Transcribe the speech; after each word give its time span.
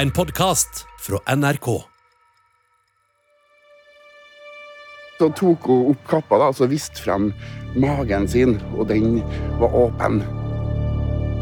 En 0.00 0.10
podkast 0.10 0.86
fra 1.04 1.18
NRK. 1.36 1.66
Så 5.18 5.28
tok 5.36 5.66
hun 5.68 5.90
opp 5.90 6.06
kappa 6.08 6.38
da, 6.40 6.46
og 6.48 6.70
viste 6.72 7.02
frem 7.04 7.26
magen 7.76 8.24
sin, 8.24 8.54
og 8.72 8.88
den 8.88 9.18
var 9.60 9.76
åpen. 9.76 10.22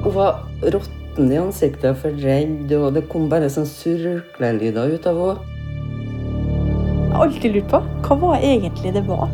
Hun 0.03 0.17
var 0.17 0.43
råtten 0.67 1.31
i 1.31 1.39
ansiktet, 1.39 2.03
for 2.03 2.19
redd, 2.27 2.75
og 2.75 2.99
det 2.99 3.05
kom 3.13 3.31
bare 3.31 3.53
sånn 3.55 3.71
surklelyder 3.71 4.97
ut 4.97 5.07
av 5.07 5.23
henne. 5.23 5.47
Jeg 7.07 7.15
har 7.15 7.25
alltid 7.29 7.55
lurt 7.55 7.71
på 7.71 7.85
hva 8.09 8.21
var 8.27 8.51
egentlig 8.51 8.97
det 8.99 9.07
var. 9.07 9.31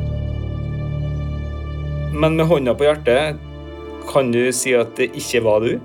Men 2.12 2.36
med 2.36 2.52
hånda 2.52 2.76
på 2.76 2.90
hjertet, 2.90 3.40
kan 4.12 4.28
du 4.36 4.42
si 4.52 4.76
at 4.76 4.92
det 5.00 5.14
ikke 5.16 5.46
var 5.48 5.64
du? 5.64 5.78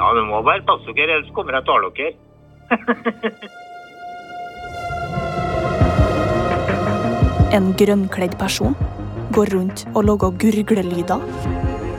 Ja, 0.00 0.12
du 0.16 0.24
må 0.24 0.40
bare 0.40 0.64
passe 0.64 0.96
dere, 0.96 1.20
ellers 1.20 1.36
kommer 1.36 1.60
jeg 1.60 1.68
og 1.68 1.74
tar 1.74 1.90
dere. 1.92 2.12
En 7.52 7.66
grønnkledd 7.76 8.38
person 8.40 8.72
går 9.36 9.46
rundt 9.52 9.82
og 9.92 10.06
lager 10.08 10.32
gurglelyder 10.40 11.20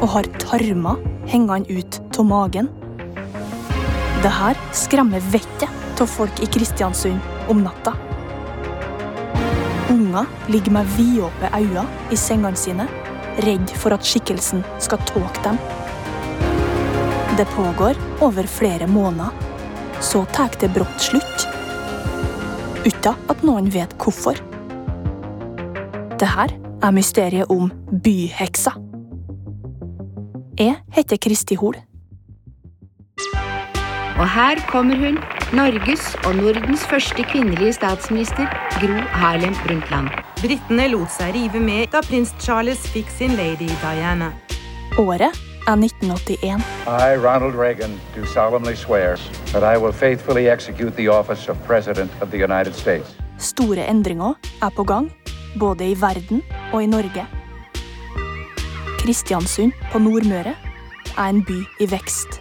og 0.02 0.08
har 0.16 0.26
tarmer 0.42 0.98
hengende 1.30 1.70
ut 1.78 2.00
av 2.18 2.26
magen. 2.26 2.68
Det 4.24 4.32
her 4.34 4.58
skremmer 4.74 5.22
vettet 5.34 6.02
av 6.02 6.10
folk 6.10 6.42
i 6.42 6.50
Kristiansund 6.50 7.20
om 7.52 7.62
natta. 7.64 7.94
Unger 9.94 10.26
ligger 10.50 10.72
med 10.80 10.90
vidåpne 10.98 11.54
øyne 11.54 11.86
i 12.12 12.18
sengene 12.18 12.58
sine, 12.58 12.90
redd 13.46 13.70
for 13.78 13.94
at 13.94 14.06
skikkelsen 14.08 14.66
skal 14.82 15.02
tåke 15.10 15.46
dem. 15.46 15.58
Det 17.38 17.46
pågår 17.54 17.98
over 18.22 18.50
flere 18.50 18.88
måneder. 18.88 19.53
Så 20.04 20.26
tar 20.36 20.52
det 20.60 20.70
brått 20.76 21.00
slutt. 21.02 21.48
Uten 22.84 23.16
at 23.32 23.44
noen 23.48 23.70
vet 23.72 23.96
hvorfor. 24.02 24.38
Det 26.20 26.28
her 26.28 26.52
er 26.84 26.92
mysteriet 26.92 27.50
om 27.52 27.72
byheksa. 28.04 28.76
Jeg 30.60 30.76
heter 30.94 31.18
Kristi 31.18 31.56
Hol. 31.58 31.80
Og 34.20 34.28
her 34.30 34.60
kommer 34.70 35.00
hun, 35.00 35.18
Norges 35.56 36.12
og 36.28 36.36
Nordens 36.38 36.84
første 36.86 37.24
kvinnelige 37.24 37.74
statsminister, 37.80 38.46
Gro 38.78 39.00
Harlem 39.16 39.56
Brundtland. 39.64 40.12
Britene 40.44 40.86
lot 40.92 41.10
seg 41.16 41.34
rive 41.38 41.64
med 41.64 41.90
da 41.96 42.04
prins 42.06 42.36
Charles 42.44 42.84
fikk 42.94 43.10
sin 43.18 43.34
lady 43.40 43.72
Diana. 43.82 44.30
Året 45.02 45.34
er 45.68 45.76
1981. 45.76 46.62
I, 46.88 47.18
Ronald 47.28 47.56
Reagan, 47.56 48.00
do 48.16 48.26
solemnly 48.26 48.76
swear 48.76 49.18
that 49.54 49.64
I 49.64 49.78
will 49.78 49.94
faithfully 49.94 50.48
execute 50.50 50.96
the 50.96 51.08
office 51.08 51.52
of 51.52 51.58
President 51.68 52.12
of 52.22 52.30
the 52.30 52.38
United 52.38 52.74
States. 52.74 53.10
Store 53.38 53.88
endringer 53.90 54.34
er 54.62 54.70
på 54.76 54.84
gang, 54.84 55.12
både 55.60 55.92
i 55.92 55.96
verden 56.02 56.44
og 56.74 56.84
i 56.84 56.86
Norge. 56.86 57.28
Kristiansund 59.00 59.72
på 59.92 60.00
Nordmøre 60.00 60.56
er 61.18 61.30
en 61.30 61.44
by 61.46 61.60
i 61.80 61.92
vekst. 61.92 62.40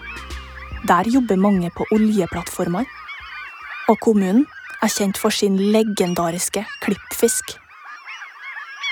Der 0.89 1.11
jobber 1.15 1.37
mange 1.37 1.71
på 1.77 1.87
oljeplattformer. 1.93 2.85
Og 3.89 3.99
kommunen 4.01 4.47
er 4.83 4.91
kjent 4.99 5.19
for 5.19 5.31
sin 5.31 5.57
legendariske 5.57 6.65
klippfisk. 6.83 7.45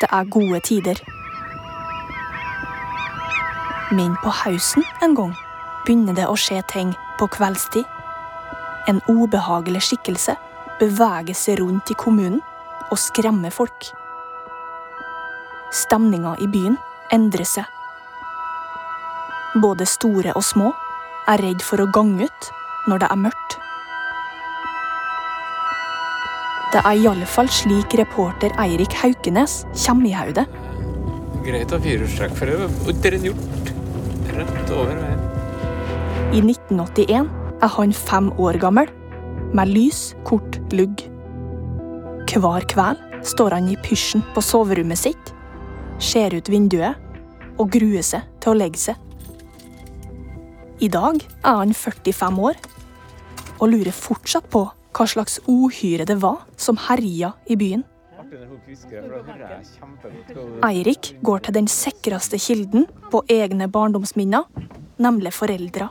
Det 0.01 0.09
er 0.13 0.31
gode 0.31 0.61
tider. 0.61 1.20
Men 3.93 4.17
på 4.23 4.31
Hausen 4.31 4.85
en 5.03 5.15
gang 5.19 5.33
begynner 5.85 6.15
det 6.15 6.29
å 6.31 6.37
skje 6.39 6.61
ting 6.71 6.93
på 7.19 7.27
kveldstid. 7.35 7.87
En 8.89 9.01
ubehagelig 9.11 9.83
skikkelse 9.89 10.37
beveger 10.79 11.35
seg 11.35 11.59
rundt 11.59 11.91
i 11.91 11.97
kommunen 11.99 12.39
og 12.91 12.99
skremmer 13.03 13.51
folk. 13.55 13.91
Stemninga 15.75 16.37
i 16.43 16.47
byen 16.51 16.79
endrer 17.15 17.47
seg. 17.47 17.67
Både 19.59 19.87
store 19.91 20.37
og 20.39 20.47
små 20.47 20.71
er 21.31 21.43
redd 21.43 21.63
for 21.67 21.83
å 21.83 21.91
gange 21.91 22.31
ut 22.31 22.51
når 22.91 23.03
det 23.03 23.11
er 23.11 23.23
mørkt. 23.27 23.57
Det 26.71 26.83
er 26.87 27.01
iallfall 27.03 27.51
slik 27.51 27.99
reporter 27.99 28.55
Eirik 28.63 28.95
Haukenes 29.03 29.65
kommer 29.75 30.07
i 30.07 30.15
hodet. 30.15 30.47
Greit 31.43 31.73
å 31.73 31.81
ha 31.81 31.83
firehjulstrekk 31.83 32.39
for 32.39 32.47
det. 32.47 32.71
Og 32.87 33.07
er 33.11 33.19
en 33.19 33.27
hjort. 33.33 33.60
Rett 34.37 34.71
over 34.71 34.95
veien. 34.95 35.23
I 36.31 36.41
1981 36.45 37.29
er 37.61 37.73
han 37.75 37.93
fem 37.97 38.31
år 38.39 38.59
gammel, 38.63 38.91
med 39.57 39.73
lys, 39.75 40.13
kort 40.25 40.61
lugg. 40.71 41.03
Hver 42.31 42.67
kveld 42.71 43.01
står 43.27 43.57
han 43.57 43.69
i 43.73 43.79
pysjen 43.83 44.23
på 44.35 44.43
soverommet 44.45 45.01
sitt, 45.01 45.33
ser 45.99 46.37
ut 46.37 46.49
vinduet 46.49 46.95
og 47.59 47.73
gruer 47.75 48.07
seg 48.07 48.29
til 48.41 48.55
å 48.55 48.61
legge 48.61 48.81
seg. 48.81 48.95
I 50.81 50.89
dag 50.89 51.19
er 51.43 51.59
han 51.59 51.75
45 51.77 52.39
år 52.41 52.61
og 53.59 53.67
lurer 53.69 53.93
fortsatt 53.93 54.47
på 54.53 54.63
hva 54.97 55.07
slags 55.11 55.41
uhyre 55.51 56.07
det 56.09 56.17
var 56.23 56.47
som 56.57 56.79
herja 56.89 57.35
i 57.51 57.59
byen. 57.59 57.85
Eirik 60.63 61.17
går 61.23 61.39
til 61.39 61.55
den 61.55 61.67
sikreste 61.67 62.39
kilden 62.39 62.85
på 63.11 63.25
egne 63.29 63.67
barndomsminner, 63.69 64.45
nemlig 65.03 65.33
foreldra. 65.35 65.89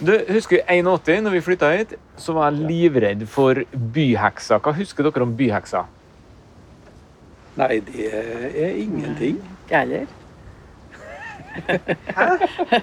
Du, 0.00 0.12
husker 0.32 0.62
81, 0.72 1.20
når 1.22 1.30
vi 1.36 1.40
flytta 1.44 1.70
hit, 1.76 1.92
så 2.16 2.32
var 2.32 2.48
jeg 2.50 2.64
livredd 2.70 3.26
for 3.28 3.60
byheksa. 3.94 4.56
Hva 4.64 4.72
husker 4.78 5.04
dere 5.04 5.26
om 5.26 5.34
byheksa? 5.36 5.82
Nei, 7.60 7.80
det 7.90 8.06
er 8.12 8.72
ingenting. 8.80 9.42
Jeg 9.70 9.78
heller. 9.78 10.06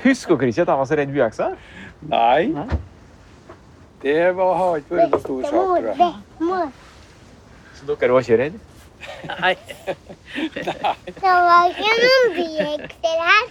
Husker 0.06 0.38
dere 0.38 0.48
ikke 0.54 0.62
at 0.62 0.68
jeg 0.68 0.78
var 0.78 0.86
så 0.92 1.00
redd 1.02 1.16
byheksa? 1.18 1.50
Nei. 2.14 2.44
Det 4.04 4.20
var, 4.38 4.54
har 4.60 4.78
ikke 4.84 5.00
vært 5.00 5.18
noen 5.18 5.26
stor 5.26 5.42
sak, 5.50 5.52
tror 5.58 6.54
jeg. 6.54 6.70
Så 7.80 7.90
dere 7.90 8.14
var 8.14 8.26
ikke 8.28 8.40
redd? 8.44 8.62
Nei. 9.30 9.56
Det 10.56 11.22
var 11.22 11.70
ikke 11.70 11.94
noen 12.02 12.34
byhekser 12.38 13.24
her. 13.28 13.46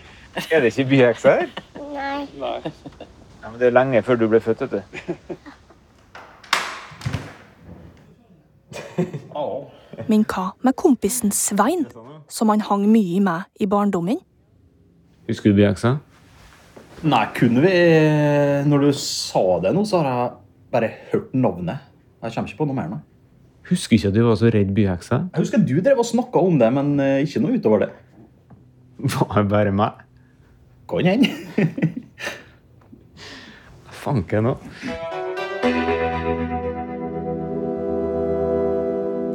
Er 0.51 0.61
det 0.65 0.73
ikke 0.73 0.89
byhekser 0.91 1.41
her? 1.41 1.49
Nei. 1.93 2.27
Nei. 2.41 2.73
Ja, 3.43 3.51
men 3.51 3.59
Det 3.61 3.67
er 3.69 3.75
lenge 3.75 4.03
før 4.07 4.21
du 4.21 4.29
ble 4.31 4.41
født, 4.41 4.61
vet 4.61 4.71
du. 4.71 4.83
Men 10.09 10.25
hva 10.29 10.51
med 10.65 10.77
kompisen 10.79 11.33
Svein, 11.35 11.87
som 12.29 12.49
han 12.53 12.63
hang 12.69 12.87
mye 12.91 13.21
med 13.21 13.49
i 13.61 13.69
barndommen? 13.71 14.19
Husker 15.29 15.53
du 15.53 15.59
byheksa? 15.61 15.97
Nei, 17.03 17.25
kunne 17.35 17.63
vi 17.65 17.73
Når 18.69 18.85
du 18.87 18.93
sa 18.95 19.43
det 19.63 19.73
nå, 19.75 19.85
så 19.87 20.03
har 20.03 20.09
jeg 20.11 20.31
bare 20.73 20.91
hørt 21.13 21.35
navnet. 21.35 21.89
Jeg 22.23 22.35
kommer 22.35 22.51
ikke 22.53 22.63
på 22.63 22.69
noe 22.71 22.79
mer 22.79 22.91
nå. 22.93 23.01
Husker 23.71 23.97
ikke 23.97 24.11
at 24.11 24.17
du 24.17 24.23
var 24.27 24.39
så 24.41 24.51
redd 24.53 24.73
byheksa? 24.77 25.19
Jeg 25.33 25.45
husker 25.45 25.63
du 25.63 25.77
drev 25.85 26.01
og 26.03 26.09
snakka 26.09 26.43
om 26.43 26.59
det, 26.61 26.71
men 26.75 26.95
eh, 27.01 27.23
ikke 27.27 27.43
noe 27.45 27.59
utover 27.59 27.79
det. 27.85 27.91
Var 29.15 29.39
det 29.39 29.49
bare 29.51 29.73
meg? 29.75 30.03
Kan 30.91 31.09
hende. 31.09 31.31
Fanken 34.03 34.51
òg. 34.51 34.59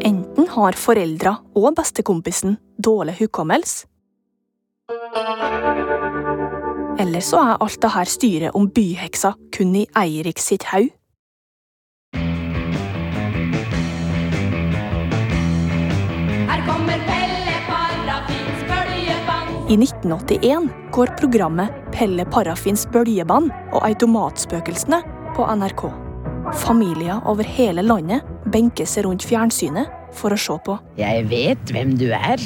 Enten 0.08 0.46
har 0.54 0.74
foreldra 0.80 1.34
og 1.56 1.70
bestekompisen 1.76 2.58
dårlig 2.84 3.16
hukommelse, 3.22 3.88
eller 7.00 7.20
så 7.20 7.40
er 7.42 7.64
alt 7.64 7.82
det 7.82 7.90
her 7.92 8.08
styret 8.08 8.56
om 8.56 8.70
byheksa 8.72 9.34
kun 9.56 9.76
i 9.76 9.84
Eirik 10.00 10.40
sitt 10.40 10.64
haug. 10.72 10.88
I 19.67 19.75
1981 19.75 20.69
går 20.96 21.09
programmet 21.19 21.73
Pelle 21.91 22.23
Parafins 22.31 22.85
bøljeband 22.87 23.49
og 23.75 23.81
Automatspøkelsene 23.84 25.02
på 25.35 25.47
NRK. 25.59 25.81
Familier 26.55 27.19
over 27.28 27.43
hele 27.43 27.84
landet 27.84 28.23
benker 28.47 28.87
seg 28.87 29.03
rundt 29.03 29.25
fjernsynet 29.28 29.91
for 30.16 30.31
å 30.31 30.37
se 30.40 30.55
på. 30.64 30.78
Jeg 30.96 31.28
vet 31.28 31.75
hvem 31.75 31.97
du 31.99 32.05
er. 32.16 32.40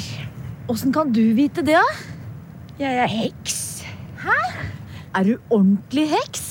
Åssen 0.66 0.90
kan 0.90 1.14
du 1.14 1.22
vite 1.38 1.62
det, 1.62 1.78
da? 1.78 1.86
Jeg 2.82 2.98
er 3.04 3.14
heks. 3.14 3.60
Hæ? 4.24 4.36
Er 5.14 5.30
du 5.30 5.36
ordentlig 5.46 6.08
heks? 6.16 6.46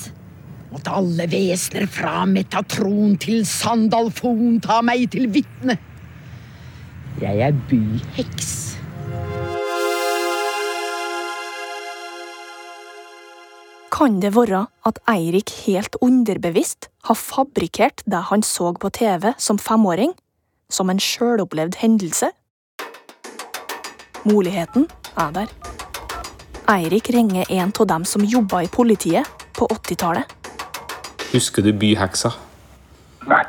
Måtte 0.71 0.95
alle 0.95 1.27
vesener 1.27 1.83
fra 1.91 2.24
Metatron 2.24 3.19
til 3.19 3.44
Sandalfon 3.44 4.62
ta 4.63 4.79
meg 4.79 5.09
til 5.12 5.27
vitne. 5.35 5.75
Jeg 7.19 7.44
er 7.44 7.63
byheks. 7.67 8.70
Kan 13.91 14.21
det 14.21 14.31
være 14.35 14.65
at 14.88 14.99
Eirik 15.11 15.51
helt 15.65 15.95
underbevisst 16.01 16.88
har 17.03 17.17
fabrikkert 17.19 18.03
det 18.07 18.21
han 18.29 18.43
så 18.43 18.71
på 18.79 18.89
TV 18.89 19.33
som 19.38 19.59
femåring, 19.59 20.13
som 20.69 20.89
en 20.89 20.99
sjølopplevd 20.99 21.75
hendelse? 21.81 22.31
Muligheten 24.25 24.88
er 25.17 25.31
der. 25.35 25.51
Eirik 26.71 27.09
ringer 27.11 27.45
en 27.49 27.73
av 27.79 27.88
dem 27.88 28.05
som 28.05 28.23
jobba 28.23 28.63
i 28.63 28.71
politiet 28.71 29.27
på 29.57 29.67
80-tallet. 29.67 30.23
Husker 31.33 31.61
du 31.63 31.73
byheksa? 31.73 32.31
Nei. 33.27 33.43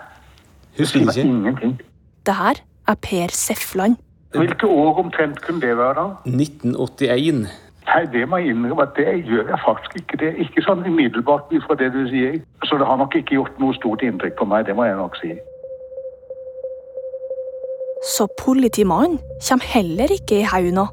Husker 0.79 1.05
du 1.05 1.11
ikke? 1.11 1.29
Ingenting. 1.29 1.81
Det 2.27 2.35
her 2.35 2.59
er 2.89 2.95
Per 2.95 3.31
Sefland. 3.31 3.97
Hvilke 4.35 4.67
år 4.67 4.99
omtrent 5.05 5.43
kunne 5.45 5.61
det 5.61 5.77
være 5.79 5.95
da? 5.95 6.07
1981. 6.27 7.47
Nei, 7.93 8.07
det 8.09 8.23
må 8.29 8.39
jeg 8.41 8.55
innrømme 8.55 8.87
det 8.97 9.05
gjør 9.29 9.51
jeg 9.53 9.59
faktisk 9.67 9.97
ikke. 10.01 10.19
Det 10.21 10.29
er 10.31 10.39
ikke 10.41 10.63
sånn 10.65 10.85
umiddelbart 10.87 11.51
ut 11.53 11.65
fra 11.67 11.77
det 11.77 11.91
du 11.93 12.07
sier. 12.09 12.39
Så 12.65 12.79
det 12.81 12.87
har 12.89 12.97
nok 12.97 13.13
ikke 13.19 13.37
gjort 13.37 13.59
noe 13.61 13.77
stort 13.77 14.05
inntrykk 14.07 14.39
på 14.39 14.47
meg, 14.49 14.65
det 14.65 14.77
må 14.79 14.87
jeg 14.89 14.97
nok 14.97 15.19
si. 15.21 15.35
Så 18.15 18.27
politimannen 18.41 19.19
kommer 19.49 19.69
heller 19.75 20.15
ikke 20.17 20.41
i 20.41 20.47
haug 20.49 20.71
nå. 20.75 20.87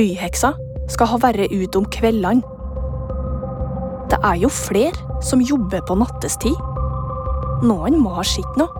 Byheksa 0.00 0.50
skal 0.90 1.12
ha 1.12 1.20
vært 1.22 1.54
ute 1.54 1.78
om 1.78 1.86
kveldene. 1.86 2.42
Det 4.10 4.18
er 4.24 4.42
jo 4.42 4.50
flere 4.50 5.22
som 5.22 5.40
jobber 5.44 5.86
på 5.86 5.94
nattestid. 6.02 6.58
Noen 7.62 8.00
må 8.02 8.16
ha 8.18 8.26
sett 8.26 8.58
noe. 8.58 8.74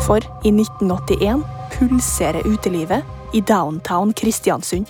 For 0.00 0.24
i 0.48 0.54
1981 0.54 1.44
pulserer 1.76 2.46
utelivet 2.48 3.36
i 3.36 3.44
downtown 3.44 4.14
Kristiansund. 4.16 4.88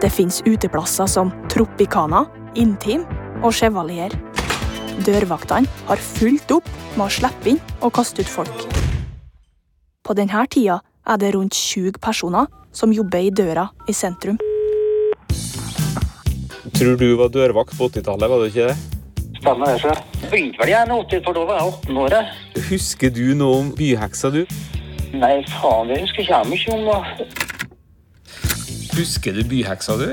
Det 0.00 0.08
fins 0.08 0.42
uteplasser 0.46 1.06
som 1.06 1.28
Tropicana, 1.52 2.22
Intim 2.56 3.02
og 3.44 3.52
Chevalier. 3.52 4.14
Dørvaktene 5.04 5.68
har 5.90 6.00
fulgt 6.00 6.54
opp 6.56 6.70
med 6.94 7.04
å 7.04 7.12
slippe 7.12 7.52
inn 7.52 7.58
og 7.84 7.92
kaste 7.98 8.24
ut 8.24 8.30
folk. 8.32 8.64
På 10.00 10.16
denne 10.16 10.46
tida 10.48 10.78
er 11.04 11.20
det 11.20 11.34
rundt 11.36 11.52
20 11.52 12.00
personer 12.00 12.48
som 12.72 12.94
jobber 12.96 13.26
i 13.28 13.28
døra 13.28 13.66
i 13.88 13.92
sentrum. 13.92 14.40
Tror 16.80 16.96
du 16.96 17.06
var 17.20 17.28
dørvakt 17.36 17.76
på 17.76 17.90
80-tallet, 17.92 18.32
var 18.32 18.40
du 18.40 18.48
ikke 18.48 18.70
det? 18.70 18.78
Stemmer 19.36 19.68
det, 19.68 19.82
sjøl. 19.84 20.02
Begynte 20.30 20.62
vel 20.62 20.72
igjen 20.72 20.96
80, 20.96 21.24
for 21.28 21.36
da 21.36 21.44
var 21.44 21.60
jeg 21.60 21.76
18 21.76 22.02
år. 22.06 22.18
Husker 22.70 23.12
du 23.20 23.24
noe 23.36 23.60
om 23.66 23.70
byheksa, 23.76 24.32
du? 24.32 24.42
Nei, 25.12 25.36
faen, 25.60 25.92
det 25.92 26.00
husker 26.06 26.24
ikke 26.24 26.40
jeg 26.40 26.52
mye 26.54 26.78
om. 26.78 26.88
da. 26.88 27.49
Husker 29.00 29.32
du 29.32 29.40
byheksa, 29.48 29.94
du? 29.96 30.10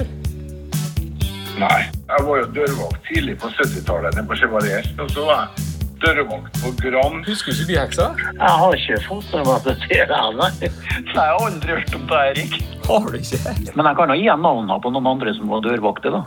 Nei. 1.59 1.79
Jeg 2.07 2.23
var 2.23 2.37
jo 2.39 2.45
dørvakt 2.55 3.01
tidlig 3.09 3.33
på 3.41 3.49
70-tallet 3.51 4.15
nede 4.15 4.23
på 4.29 4.37
Chevalier. 4.39 4.87
Og 5.03 5.09
så 5.11 5.25
var 5.27 5.41
jeg 5.41 5.65
dørvakt 6.05 6.59
på 6.61 6.71
Gran. 6.79 7.17
Husker 7.27 7.51
du 7.51 7.57
ikke 7.57 7.73
byheksa? 7.73 8.05
Jeg 8.29 8.53
har 8.61 8.77
ikke 8.77 9.01
fått 9.09 9.33
med 9.35 9.43
meg 9.49 9.67
det 9.67 9.75
til 9.81 10.05
det, 10.13 10.21
nei. 10.39 10.49
Jeg 10.61 11.17
har 11.17 11.35
aldri 11.49 11.75
hørt 11.75 11.99
om 11.99 12.07
det, 12.13 12.21
Erik. 12.29 12.55
Har 12.87 13.11
du 13.11 13.19
ikke? 13.19 13.57
Men 13.75 13.91
jeg 13.91 13.99
kan 13.99 14.15
jo 14.15 14.19
gi 14.21 14.31
navnene 14.47 14.79
på 14.85 14.93
noen 14.95 15.11
andre 15.11 15.35
som 15.35 15.51
var 15.51 15.67
dørvakter, 15.67 16.15
da. 16.15 16.23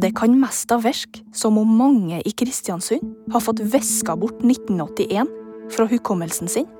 Det 0.00 0.14
kan 0.16 0.40
mest 0.40 0.72
av 0.72 0.88
virke 0.88 1.20
som 1.36 1.60
om 1.60 1.78
mange 1.84 2.24
i 2.24 2.32
Kristiansund 2.32 3.12
har 3.36 3.44
fått 3.44 3.60
viska 3.60 4.16
bort 4.16 4.40
1981 4.40 5.28
fra 5.76 5.90
hukommelsen 5.92 6.48
sin. 6.48 6.70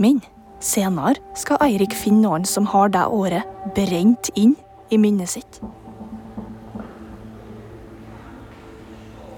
Men 0.00 0.22
senere 0.64 1.20
skal 1.36 1.60
Eirik 1.64 1.92
finne 1.96 2.24
noen 2.24 2.46
som 2.48 2.68
har 2.72 2.92
det 2.94 3.04
året 3.12 3.44
brent 3.76 4.32
inn 4.38 4.56
i 4.90 4.98
minnet 5.00 5.28
sitt. 5.36 5.60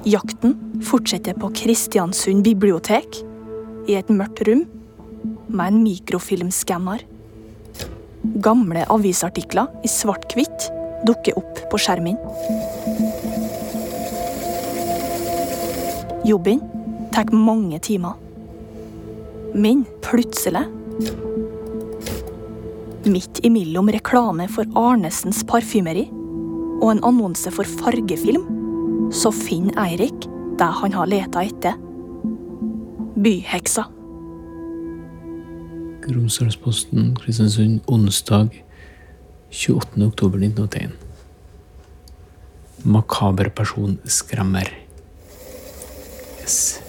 Jakten 0.07 0.55
fortsetter 0.87 1.37
på 1.39 1.51
Kristiansund 1.55 2.43
bibliotek, 2.47 3.21
i 3.91 3.95
et 3.99 4.11
mørkt 4.11 4.43
rom, 4.47 4.65
med 5.51 5.67
en 5.67 5.83
mikrofilmskanner. 5.83 7.03
Gamle 8.43 8.87
avisartikler 8.91 9.71
i 9.87 9.91
svart-hvitt 9.91 10.69
dukker 11.07 11.39
opp 11.39 11.63
på 11.71 11.83
skjermen. 11.83 12.19
Jobben 16.27 16.63
tar 17.15 17.31
mange 17.35 17.83
timer. 17.83 18.22
Men 19.55 19.85
plutselig 20.01 20.65
Midt 23.05 23.39
imellom 23.43 23.91
reklame 23.91 24.47
for 24.49 24.69
Arnesens 24.79 25.43
parfymeri 25.45 26.05
og 26.83 26.89
en 26.93 27.03
annonse 27.07 27.51
for 27.55 27.67
fargefilm, 27.83 28.45
så 29.15 29.31
finner 29.35 29.77
Eirik 29.85 30.27
det 30.59 30.69
han 30.81 30.95
har 30.95 31.11
leta 31.11 31.43
etter. 31.47 31.79
Byheksa. 33.23 33.85
Romsdalsposten, 36.03 37.13
Kristiansund, 37.19 37.81
onsdag 37.87 38.55
28. 39.51 40.07
oktober 40.07 40.39
1981. 40.39 40.95
Makaber 42.83 43.51
person 43.55 43.99
skremmer. 44.05 44.71
Yes. 46.43 46.82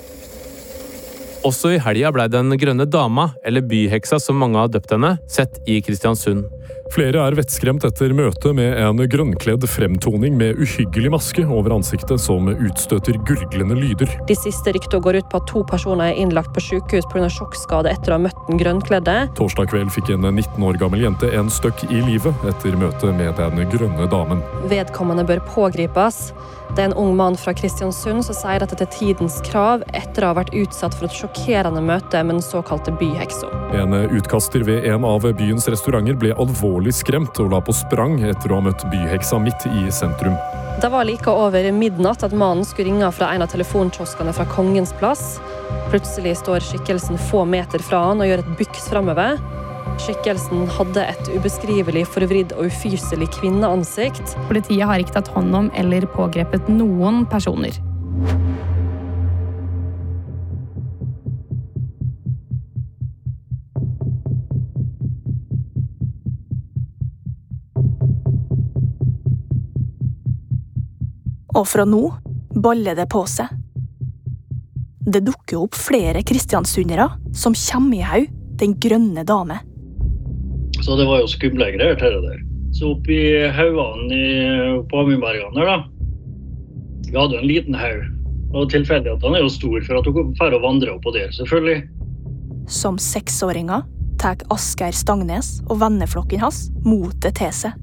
Også 1.44 1.74
i 1.76 1.80
helga 1.82 2.12
blei 2.16 2.30
Den 2.32 2.56
grønne 2.60 2.86
dama, 2.88 3.30
eller 3.44 3.66
byheksa 3.68 4.20
som 4.22 4.40
mange 4.40 4.60
har 4.62 4.72
døpt 4.72 4.94
henne, 4.96 5.18
sett 5.28 5.60
i 5.68 5.82
Kristiansund. 5.84 6.46
Flere 6.94 7.24
er 7.26 7.36
vettskremt 7.36 7.84
etter 7.88 8.14
møtet 8.16 8.54
med 8.56 8.78
en 8.78 9.00
grønnkledd 9.10 9.66
fremtoning 9.72 10.36
med 10.38 10.60
uhyggelig 10.62 11.10
maske 11.14 11.44
over 11.44 11.74
ansiktet 11.76 12.22
som 12.22 12.48
utstøter 12.54 13.18
gurglende 13.28 13.76
lyder. 13.80 14.12
De 14.30 14.38
siste 14.38 14.76
ryktene 14.76 15.02
går 15.04 15.20
ut 15.20 15.30
på 15.32 15.42
at 15.42 15.48
to 15.50 15.64
personer 15.68 16.12
er 16.12 16.22
innlagt 16.22 16.54
på 16.56 16.64
sykehus 16.64 17.08
pga. 17.12 17.28
sjokkskade 17.34 17.92
etter 17.92 18.14
å 18.14 18.20
ha 18.20 18.24
møtt 18.28 18.48
den 18.48 18.62
grønnkledde. 18.62 19.18
Torsdag 19.40 19.72
kveld 19.74 19.92
fikk 19.96 20.14
en 20.14 20.30
19 20.30 20.64
år 20.64 20.80
gammel 20.80 21.04
jente 21.08 21.32
en 21.34 21.52
støkk 21.52 21.88
i 21.90 22.04
livet 22.06 22.48
etter 22.52 22.78
møtet 22.78 23.16
med 23.18 23.36
den 23.42 23.72
grønne 23.74 24.08
damen. 24.12 24.44
Vedkommende 24.72 25.26
bør 25.28 25.44
pågripes. 25.50 26.30
Det 26.74 26.82
er 26.82 26.90
en 26.90 26.96
ung 26.98 27.12
mann 27.14 27.36
fra 27.38 27.52
Kristiansund 27.54 28.24
som 28.26 28.34
sier 28.34 28.64
dette 28.64 28.74
til 28.80 28.88
tidens 28.96 29.36
krav 29.46 29.84
etter 29.94 30.26
å 30.26 30.32
ha 30.32 30.38
vært 30.40 30.56
utsatt 30.58 30.96
for 30.98 31.06
et 31.06 31.14
sjokkerende 31.14 31.84
møte 31.86 32.24
med 32.26 32.40
den 32.40 32.42
såkalte 32.42 32.90
byheksa. 32.98 33.52
En 33.78 33.94
utkaster 33.94 34.66
ved 34.66 34.88
en 34.90 35.06
av 35.06 35.28
byens 35.38 35.70
restauranter 35.70 36.18
ble 36.18 36.34
alvorlig 36.34 36.96
skremt 36.98 37.38
og 37.44 37.54
la 37.54 37.62
på 37.62 37.78
sprang 37.78 38.18
etter 38.26 38.50
å 38.50 38.58
ha 38.58 38.66
møtt 38.72 38.88
byheksa 38.90 39.38
midt 39.46 39.68
i 39.70 39.86
sentrum. 39.94 40.34
Det 40.82 40.90
var 40.90 41.06
like 41.06 41.30
over 41.30 41.70
midnatt 41.78 42.26
at 42.26 42.34
mannen 42.34 42.66
skulle 42.66 42.90
ringe 42.90 43.12
fra 43.14 43.30
en 43.36 43.46
av 43.46 43.54
telefonkioskene 43.54 44.34
fra 44.34 44.50
Kongens 44.50 44.96
plass. 44.98 45.38
Plutselig 45.94 46.40
står 46.42 46.66
skikkelsen 46.66 47.22
få 47.30 47.46
meter 47.46 47.86
fra 47.86 48.08
han 48.08 48.26
og 48.26 48.32
gjør 48.32 48.42
et 48.42 48.56
byks 48.58 48.90
framover. 48.90 49.38
Skikkelsen 50.04 50.66
hadde 50.76 51.04
et 51.14 51.30
ubeskrivelig 51.32 52.06
forvridd 52.12 52.54
og 52.58 52.68
ufyselig 52.68 53.30
kvinneansikt. 53.38 54.36
Politiet 54.50 54.88
har 54.90 55.00
ikke 55.00 55.18
tatt 55.20 55.32
hånd 55.36 55.56
om 55.56 55.72
eller 55.80 56.08
pågrepet 56.16 56.68
noen 56.72 57.24
personer. 57.32 57.78
Og 71.54 71.68
fra 71.70 71.86
nå 71.86 72.02
baller 72.56 72.98
det 72.98 73.06
på 73.14 73.24
seg. 73.30 73.52
Det 75.04 75.22
dukker 75.28 75.60
opp 75.66 75.78
flere 75.78 76.24
kristiansundere 76.26 77.10
som 77.36 77.56
kommer 77.58 77.98
i 77.98 78.08
haug 78.08 78.40
Den 78.54 78.76
grønne 78.80 79.24
dame. 79.28 79.58
Så 80.84 80.98
det 81.00 81.08
var 81.08 81.22
jo 81.24 81.30
skumle 81.32 81.70
greier 81.72 81.96
dette 81.96 82.10
det 82.12 82.22
der. 82.26 82.40
Så 82.76 82.90
oppi 82.96 83.18
haugene 83.56 84.12
i- 84.12 84.82
på 84.90 85.00
Amundbergene 85.00 85.56
der, 85.56 85.66
da. 85.66 85.84
Vi 87.08 87.18
hadde 87.20 87.36
jo 87.38 87.42
en 87.42 87.48
liten 87.48 87.74
haug. 87.78 88.04
Og 88.54 88.70
tilfeldighetene 88.70 89.38
er 89.38 89.42
jo 89.46 89.50
stor 89.50 89.82
for 89.82 89.98
at 89.98 90.06
hun 90.06 90.36
får 90.36 90.62
vandre 90.62 90.92
oppå 90.94 91.14
der, 91.14 91.30
selvfølgelig. 91.32 91.88
Som 92.68 92.98
seksåringer 92.98 93.84
tar 94.20 94.36
Asgeir 94.52 94.92
Stangnes 94.94 95.62
og 95.70 95.80
venneflokken 95.80 96.40
hans 96.40 96.70
motet 96.86 97.36
til 97.36 97.52
seg. 97.52 97.74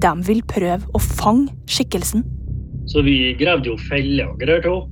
De 0.00 0.12
vil 0.22 0.42
prøve 0.42 0.86
å 0.94 1.00
fange 1.00 1.50
skikkelsen. 1.66 2.22
Så 2.86 3.02
vi 3.02 3.34
gravde 3.38 3.66
jo 3.66 3.76
feller 3.88 4.30
og 4.30 4.38
greier 4.38 4.62
til 4.62 4.82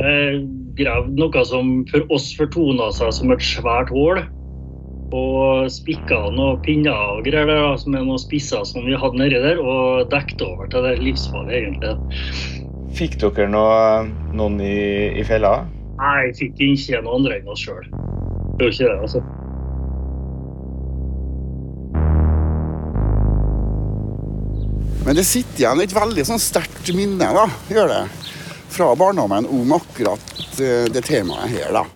henne. 0.00 0.48
Gravde 0.76 1.16
noe 1.16 1.44
som 1.48 1.84
for 1.90 2.00
oss 2.12 2.34
fortona 2.36 2.90
seg 2.92 3.12
som 3.12 3.30
et 3.32 3.40
svært 3.40 3.88
hull. 3.94 4.20
Og 5.14 5.68
spikka 5.70 6.18
noen 6.34 6.58
pinner 6.64 6.96
og 7.14 7.22
greier 7.26 7.46
der, 7.46 7.62
da, 7.62 7.76
som 7.78 7.94
er 7.94 8.02
noen 8.02 8.18
spisser 8.18 8.64
som 8.66 8.82
vi 8.88 8.96
hadde 8.98 9.20
nedi 9.20 9.38
der, 9.38 9.60
og 9.62 10.08
dekket 10.10 10.42
over 10.42 10.66
til 10.72 10.82
det 10.82 10.96
livsfarlige, 10.98 11.62
egentlig. 11.62 11.92
Fikk 12.96 13.18
dere 13.22 13.46
noe, 13.52 13.78
noen 14.34 14.58
i, 14.64 15.14
i 15.14 15.24
fella? 15.26 15.60
Nei, 16.00 16.32
fikk 16.34 16.58
ikke 16.64 17.02
noen 17.04 17.20
andre 17.20 17.38
enn 17.38 17.50
oss 17.52 17.62
sjøl. 17.62 17.86
Det 18.58 18.66
er 18.66 18.72
ikke 18.74 18.88
det, 18.88 18.96
altså. 19.06 19.22
Men 25.06 25.14
det 25.14 25.26
sitter 25.28 25.62
igjen 25.62 25.84
et 25.84 25.94
veldig 25.94 26.26
sånn 26.26 26.42
sterkt 26.42 26.90
minne, 26.98 27.30
da, 27.30 27.46
gjør 27.70 27.92
det, 27.92 28.02
fra 28.74 28.90
barndommen 28.98 29.46
om 29.54 29.76
akkurat 29.78 30.58
eh, 30.58 30.90
det 30.90 31.06
temaet 31.06 31.54
her, 31.54 31.70
da. 31.78 31.86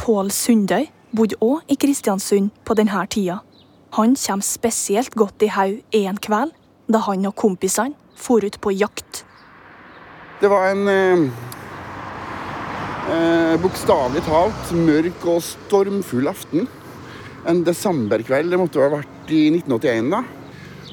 Pål 0.00 0.32
Sundøy 0.32 0.88
bodde 1.12 1.38
òg 1.44 1.68
i 1.68 1.76
Kristiansund 1.76 2.50
på 2.64 2.76
denne 2.78 3.04
tida. 3.12 3.40
Han 3.96 4.16
kommer 4.16 4.46
spesielt 4.46 5.14
godt 5.14 5.44
i 5.44 5.50
haug 5.52 5.96
en 5.98 6.20
kveld 6.24 6.54
da 6.92 7.02
han 7.06 7.26
og 7.28 7.36
kompisene 7.36 7.94
for 8.16 8.44
ut 8.44 8.58
på 8.60 8.72
jakt. 8.74 9.24
Det 10.40 10.50
var 10.50 10.72
en 10.72 10.88
eh, 10.90 11.26
eh, 13.12 13.54
bokstavelig 13.62 14.24
talt 14.26 14.72
mørk 14.74 15.26
og 15.28 15.42
stormfull 15.46 16.30
aften. 16.32 16.66
En 17.46 17.62
desemberkveld, 17.66 18.50
det 18.50 18.58
måtte 18.60 18.82
ha 18.82 18.90
vært 18.92 19.30
i 19.34 19.44
1981, 19.52 20.10
da. 20.14 20.22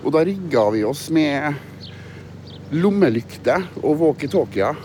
Og 0.03 0.13
da 0.15 0.23
rigga 0.27 0.69
vi 0.73 0.85
oss 0.87 1.07
med 1.13 1.55
lommelykter 2.75 3.65
og 3.81 3.99
walkietalkier. 4.03 4.77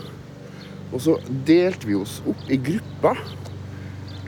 Og 0.91 1.01
så 1.01 1.17
delte 1.47 1.89
vi 1.89 1.97
oss 1.99 2.19
opp 2.27 2.49
i 2.51 2.59
grupper. 2.61 3.19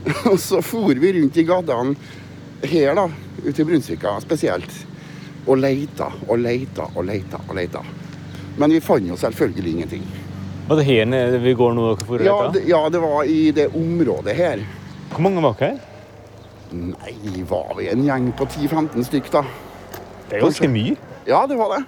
Og 0.32 0.40
så 0.40 0.62
for 0.64 0.94
vi 0.96 1.14
rundt 1.20 1.38
i 1.38 1.46
gatene 1.48 1.96
her, 2.68 2.94
da, 2.98 3.08
ute 3.44 3.62
i 3.62 3.66
Brunsvika 3.68 4.16
spesielt, 4.24 4.72
og 5.48 5.60
leita 5.62 6.10
og 6.28 6.40
leita 6.42 6.88
og 6.96 7.06
leita 7.08 7.42
og 7.48 7.56
leita. 7.56 7.84
Men 8.58 8.74
vi 8.74 8.82
fant 8.82 9.08
jo 9.08 9.18
selvfølgelig 9.20 9.74
ingenting. 9.76 10.08
Var 10.68 10.80
det 10.80 10.88
her 10.88 11.06
nede 11.08 11.40
vi 11.40 11.54
går 11.56 11.76
nå? 11.78 11.92
dere 11.94 12.08
får 12.08 12.24
Ja, 12.26 12.38
det, 12.52 12.64
ja, 12.68 12.82
det 12.92 13.00
var 13.00 13.24
i 13.24 13.52
det 13.56 13.70
området 13.78 14.36
her. 14.36 14.64
Hvor 15.14 15.24
mange 15.24 15.44
var 15.46 15.56
dere 15.60 15.76
her? 15.76 15.84
Nei, 16.76 17.44
var 17.48 17.78
vi 17.78 17.88
en 17.88 18.04
gjeng 18.04 18.32
på 18.36 18.48
10-15 18.50 19.06
stykk, 19.08 19.30
da. 19.32 19.46
Det 20.28 20.36
er 20.36 20.44
ganske 20.44 20.68
mye. 20.68 20.98
Ja, 21.28 21.46
det 21.48 21.56
var 21.60 21.78
det. 21.78 21.86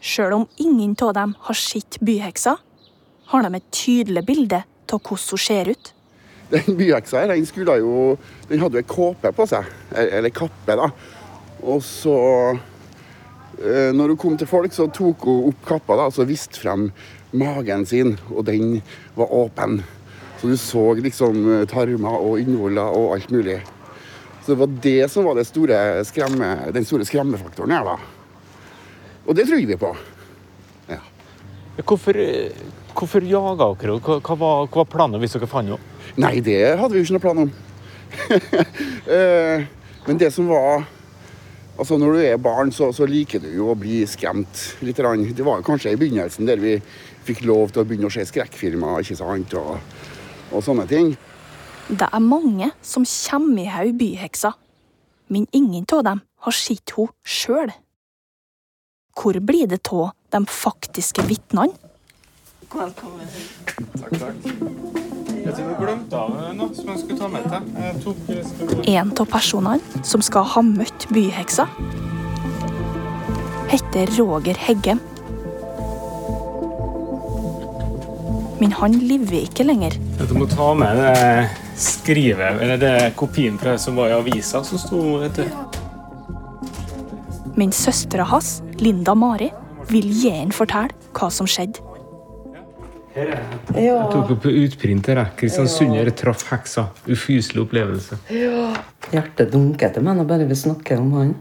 Sjøl 0.00 0.36
om 0.36 0.46
ingen 0.62 0.94
av 1.02 1.16
dem 1.16 1.34
har 1.48 1.58
sett 1.58 1.98
byheksa, 2.00 2.54
har 3.32 3.42
de 3.42 3.58
et 3.58 3.66
tydelig 3.74 4.22
bilde 4.28 4.62
av 4.62 5.00
hvordan 5.02 5.26
hun 5.32 5.42
ser 5.42 5.72
ut. 5.74 5.90
Den 6.50 6.76
byøksa 6.78 7.22
her, 7.22 7.32
den 7.34 7.46
skulle 7.46 7.76
jo 7.78 8.16
Den 8.50 8.60
hadde 8.62 8.80
jo 8.80 8.82
ei 8.82 8.90
kåpe 8.90 9.32
på 9.36 9.46
seg. 9.46 9.68
Eller 9.94 10.32
kappe, 10.34 10.76
da. 10.78 10.90
Og 11.62 11.82
så 11.84 12.16
eh, 13.60 13.90
Når 13.94 14.14
hun 14.14 14.20
kom 14.20 14.36
til 14.40 14.50
folk, 14.50 14.74
så 14.74 14.88
tok 14.90 15.26
hun 15.28 15.50
opp 15.52 15.64
kappa 15.68 15.98
da, 16.00 16.08
og 16.10 16.16
så 16.16 16.26
viste 16.28 16.60
frem 16.62 16.90
magen 17.30 17.84
sin, 17.86 18.16
og 18.34 18.42
den 18.48 18.80
var 19.14 19.30
åpen. 19.30 19.80
Så 20.40 20.48
du 20.50 20.56
så 20.58 20.86
liksom 20.98 21.44
eh, 21.52 21.66
tarmer 21.70 22.16
og 22.16 22.40
innvoller 22.40 22.96
og 22.96 23.14
alt 23.14 23.30
mulig. 23.30 23.60
Så 24.40 24.54
det 24.54 24.60
var 24.62 24.78
det 24.82 25.00
som 25.12 25.28
var 25.28 25.36
det 25.36 25.46
store 25.46 25.78
skremme, 26.08 26.48
den 26.74 26.86
store 26.88 27.06
skremmefaktoren 27.06 27.76
her, 27.76 27.86
da. 27.86 27.98
Og 29.28 29.36
det 29.36 29.46
trodde 29.46 29.68
vi 29.68 29.76
på. 29.78 29.92
Ja. 30.88 31.02
Hvorfor, 31.84 32.16
eh, 32.18 32.50
hvorfor 32.96 33.24
jaga 33.26 33.70
dere? 33.80 33.98
Hva, 34.00 34.20
hva, 34.20 34.36
var, 34.38 34.68
hva 34.68 34.82
var 34.82 34.88
planen 34.92 35.22
hvis 35.22 35.36
dere 35.36 35.48
fant 35.50 35.70
henne? 35.70 35.80
Nei, 36.20 36.38
det 36.44 36.58
hadde 36.80 36.94
vi 36.94 37.02
jo 37.02 37.06
ikke 37.08 37.18
noe 37.18 37.26
plan 37.26 37.44
om. 37.46 37.52
Eh, 39.10 39.62
Men 40.06 40.18
det 40.18 40.32
som 40.34 40.48
var 40.50 40.82
Altså, 41.78 41.96
Når 41.96 42.12
du 42.12 42.20
er 42.20 42.36
barn, 42.36 42.72
så, 42.74 42.90
så 42.92 43.06
liker 43.08 43.40
du 43.40 43.48
jo 43.54 43.70
å 43.72 43.76
bli 43.78 44.02
skremt 44.04 44.64
litt. 44.84 44.98
Det 44.98 45.44
var 45.46 45.62
kanskje 45.64 45.94
i 45.94 45.96
begynnelsen 45.96 46.44
der 46.44 46.60
vi 46.60 46.74
fikk 47.24 47.40
lov 47.48 47.72
til 47.72 47.80
å 47.80 47.86
begynne 47.88 48.10
å 48.10 48.12
se 48.12 48.26
skrekkfilmer 48.28 49.00
ikke 49.00 49.16
sant? 49.16 49.54
Og, 49.56 49.78
og 50.52 50.64
sånne 50.66 50.84
ting. 50.90 51.14
Det 51.88 52.04
er 52.04 52.20
mange 52.20 52.68
som 52.84 53.06
kommer 53.08 53.62
i 53.62 53.70
haug 53.72 53.96
byheksa, 53.96 54.52
men 55.32 55.48
ingen 55.56 55.88
av 55.96 56.04
dem 56.04 56.20
har 56.44 56.58
sett 56.58 56.92
henne 56.98 57.16
sjøl. 57.24 57.72
Hvor 59.16 59.40
blir 59.40 59.66
det 59.72 59.80
av 59.88 60.12
de 60.36 60.44
faktiske 60.44 61.24
vitnene? 61.32 61.72
Takk, 62.70 62.94
takk. 64.14 64.34
Jeg 65.40 65.54
tror 65.56 65.70
du 65.70 65.78
glemte 65.80 66.18
av 66.20 66.34
noe 66.54 66.74
som 66.76 66.90
jeg 66.92 67.00
skulle 67.00 67.18
ta 67.18 67.28
med 67.32 67.42
til. 67.50 68.84
En 68.92 69.10
av 69.10 69.26
personene 69.32 70.04
som 70.06 70.22
skal 70.22 70.46
ha 70.52 70.62
møtt 70.62 71.08
byheksa, 71.10 71.66
heter 73.72 74.14
Roger 74.18 74.60
Heggem. 74.68 75.02
Men 78.60 78.76
han 78.78 78.94
lever 79.02 79.48
ikke 79.48 79.66
lenger. 79.66 79.98
Du 80.28 80.36
må 80.38 80.46
ta 80.46 80.70
med 80.78 81.00
det 81.00 81.50
skrivet, 81.80 82.60
eller 82.62 82.78
det 82.78 82.94
kopien 83.18 83.58
fra 83.58 83.74
som 83.82 83.98
var 83.98 84.12
i 84.12 84.18
avisa 84.20 84.62
som 84.62 84.78
sto 84.78 85.04
etter. 85.26 85.50
Men 87.58 87.74
søstera 87.74 88.30
hans, 88.30 88.60
Linda 88.78 89.18
Mari, 89.18 89.50
vil 89.90 90.12
gjerne 90.22 90.54
fortelle 90.54 90.94
hva 91.16 91.34
som 91.34 91.48
skjedde. 91.50 91.89
Her 93.14 93.26
er 93.26 93.40
det. 93.42 93.82
Jeg 93.82 94.06
tok 94.12 94.30
opp 94.36 94.46
utprint 94.46 95.10
her. 95.10 95.22
Kristiansunder 95.38 96.10
traff 96.14 96.44
heksa. 96.52 96.86
Ufyselig 97.10 97.64
opplevelse. 97.64 98.20
Ja. 98.30 98.70
Hjertet 99.10 99.50
dunker 99.50 99.90
til 99.94 100.06
meg 100.06 100.20
når 100.20 100.28
bare 100.30 100.46
vi 100.50 100.58
snakker 100.58 101.02
om 101.02 101.10
han. 101.18 101.34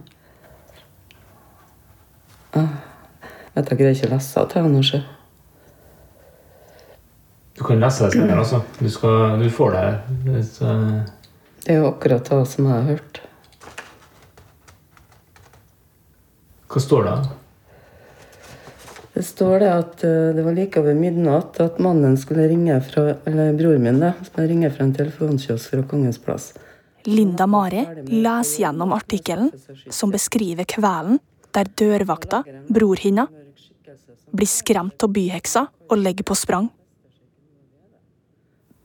Ah, 2.58 2.74
vet 3.54 3.70
jeg 3.70 3.78
greier 3.78 3.94
ikke 3.94 4.10
å 4.10 4.14
lese 4.16 4.46
til 4.50 4.66
han 4.66 4.74
nå. 4.74 4.84
Du 7.60 7.66
kan 7.68 7.82
lese 7.84 8.08
det 8.08 8.16
senere, 8.16 8.40
altså. 8.40 8.64
Du, 8.80 8.90
skal, 8.90 9.36
du 9.42 9.50
får 9.54 9.76
det 9.76 9.88
litt 10.32 10.62
uh... 10.64 11.02
Det 11.60 11.74
er 11.76 11.82
jo 11.84 11.90
akkurat 11.92 12.30
det 12.32 12.46
som 12.48 12.66
jeg 12.66 12.74
har 12.74 12.88
hørt. 12.88 13.20
Hva 16.70 16.82
står 16.82 17.06
det? 17.06 17.16
Det 19.20 19.24
står 19.24 19.60
det 19.60 19.70
at 19.76 20.04
eh, 20.08 20.30
det 20.32 20.44
var 20.46 20.54
like 20.56 20.80
over 20.80 20.94
midnatt 20.96 21.58
at 21.60 21.80
mannen 21.84 22.14
skulle 22.18 22.46
ringe 22.48 22.78
fra 22.88 23.02
Eller 23.28 23.50
broren 23.54 23.84
min, 23.84 23.98
da. 24.00 24.14
Skulle 24.24 24.46
ringe 24.48 24.70
fra 24.72 24.86
en 24.86 24.94
telefonkiosk 24.96 25.74
fra 25.74 25.84
Kongens 25.84 26.22
plass. 26.24 26.54
Linda 27.04 27.44
Mari 27.48 27.84
leser 28.08 28.62
gjennom 28.62 28.94
artikkelen 28.96 29.50
som 29.92 30.14
beskriver 30.14 30.64
kvelden 30.64 31.20
der 31.52 31.68
dørvakta, 31.82 32.46
bror 32.72 33.04
hennes, 33.04 33.28
blir 34.32 34.48
skremt 34.48 35.04
av 35.04 35.12
byheksa 35.12 35.66
og 35.68 36.00
legger 36.00 36.24
på 36.32 36.40
sprang. 36.40 36.72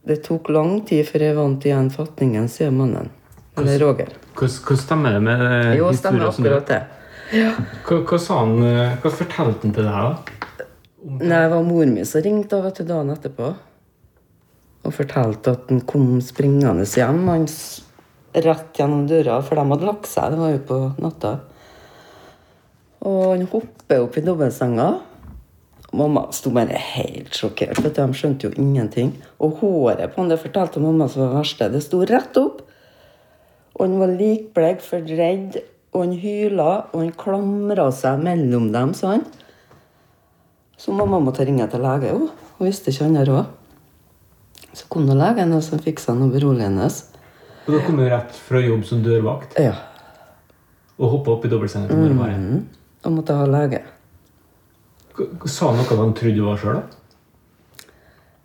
Det 0.03 0.19
tok 0.27 0.51
lang 0.51 0.81
tid 0.91 1.07
før 1.13 1.29
jeg 1.29 1.39
vant 1.39 1.71
igjen 1.71 1.95
fatningen, 1.95 2.51
sier 2.51 2.75
mannen. 2.75 3.15
Eller 3.55 3.79
Roger. 3.87 4.11
Hva, 4.35 4.51
hva 4.51 4.83
stemmer 4.83 5.15
det 5.15 5.25
med 5.31 5.47
historien? 5.47 5.79
Jo, 5.79 5.95
stemmer 6.03 6.29
akkurat 6.33 6.75
det. 6.75 6.83
Ja. 7.33 7.55
Hva, 7.87 8.03
hva 8.05 8.19
sa 8.21 8.43
han, 8.43 8.59
eh, 8.67 8.97
hva 9.01 9.13
fortalte 9.13 9.65
han 9.65 9.75
til 9.77 9.87
deg, 9.87 9.95
da? 9.95 10.35
Nei, 11.05 11.41
det 11.45 11.53
var 11.53 11.65
moren 11.67 11.95
min 11.95 12.07
som 12.09 12.23
ringte 12.25 12.61
vet 12.65 12.81
du, 12.81 12.85
dagen 12.89 13.13
etterpå. 13.13 13.55
Og 14.85 14.93
fortalte 14.93 15.53
at 15.57 15.73
han 15.73 15.83
kom 15.89 16.19
springende 16.25 16.85
hjem. 16.89 17.25
Han 17.29 17.49
rett 18.45 18.79
gjennom 18.79 19.07
døra, 19.09 19.41
for 19.45 19.57
de 19.57 19.67
hadde 19.71 19.89
lagt 19.89 20.09
seg. 20.11 20.33
Det 20.33 20.41
var 20.41 20.53
jo 20.53 20.63
på 20.69 20.79
natta. 21.05 21.35
Og 23.05 23.25
han 23.35 23.49
hopper 23.53 24.05
opp 24.05 24.17
i 24.17 24.25
dobbeltsenga. 24.25 24.89
Mamma 25.95 26.25
sto 26.35 26.51
bare 26.51 26.81
helt 26.97 27.37
sjokkert. 27.37 27.79
vet 27.85 27.95
du, 27.95 28.03
De 28.03 28.19
skjønte 28.19 28.49
jo 28.49 28.57
ingenting. 28.59 29.13
Og 29.39 29.61
håret 29.61 30.13
på 30.13 30.23
han, 30.23 30.33
det 30.33 30.41
fortalte 30.43 30.83
mamma 30.83 31.09
som 31.09 31.27
var 31.27 31.39
verste. 31.43 31.71
Det 31.71 31.85
sto 31.85 32.03
rett 32.09 32.41
opp. 32.41 32.65
Og 33.75 33.87
han 33.87 34.01
var 34.01 34.17
likbleik, 34.17 34.83
for 34.83 35.05
redd, 35.05 35.61
og 35.95 36.03
han 36.03 36.13
hyla, 36.19 36.69
og 36.93 37.01
han 37.05 37.13
klamra 37.19 37.87
seg 37.95 38.23
mellom 38.25 38.73
dem, 38.75 38.93
han. 39.07 39.23
Så 40.77 40.93
mamma 40.93 41.21
måtte 41.23 41.47
ringe 41.47 41.67
til 41.71 41.81
lege. 41.81 42.11
jo. 42.11 42.31
Hun 42.59 42.67
visste 42.67 42.91
ikke 42.91 43.07
han 43.07 43.27
råd. 43.29 43.47
Så 44.75 44.89
kom 44.91 45.07
nå 45.07 45.15
legen 45.15 45.55
og 45.55 45.63
så 45.63 45.79
fiksa 45.79 46.17
noe 46.19 46.33
beroligende. 46.35 46.89
Og 47.65 47.73
da 47.77 47.81
kom 47.87 47.97
du 47.97 48.05
rett 48.11 48.35
fra 48.35 48.61
jobb 48.61 48.83
som 48.85 49.03
dørvakt 49.05 49.55
Ja. 49.63 49.75
og 50.99 51.11
hoppa 51.11 51.31
opp 51.31 51.45
i 51.45 51.49
dobbeltsenga 51.49 51.89
til 51.89 51.97
mormor? 51.97 52.29
Mm. 52.35 52.67
Og 53.05 53.13
måtte 53.13 53.35
ha 53.39 53.47
lege. 53.47 53.83
Sa 55.47 55.71
han 55.71 55.79
noe 55.79 55.97
han 56.03 56.15
trodde 56.15 56.35
du 56.37 56.45
var 56.45 56.59
sjøl, 56.59 56.83
da? 56.83 57.01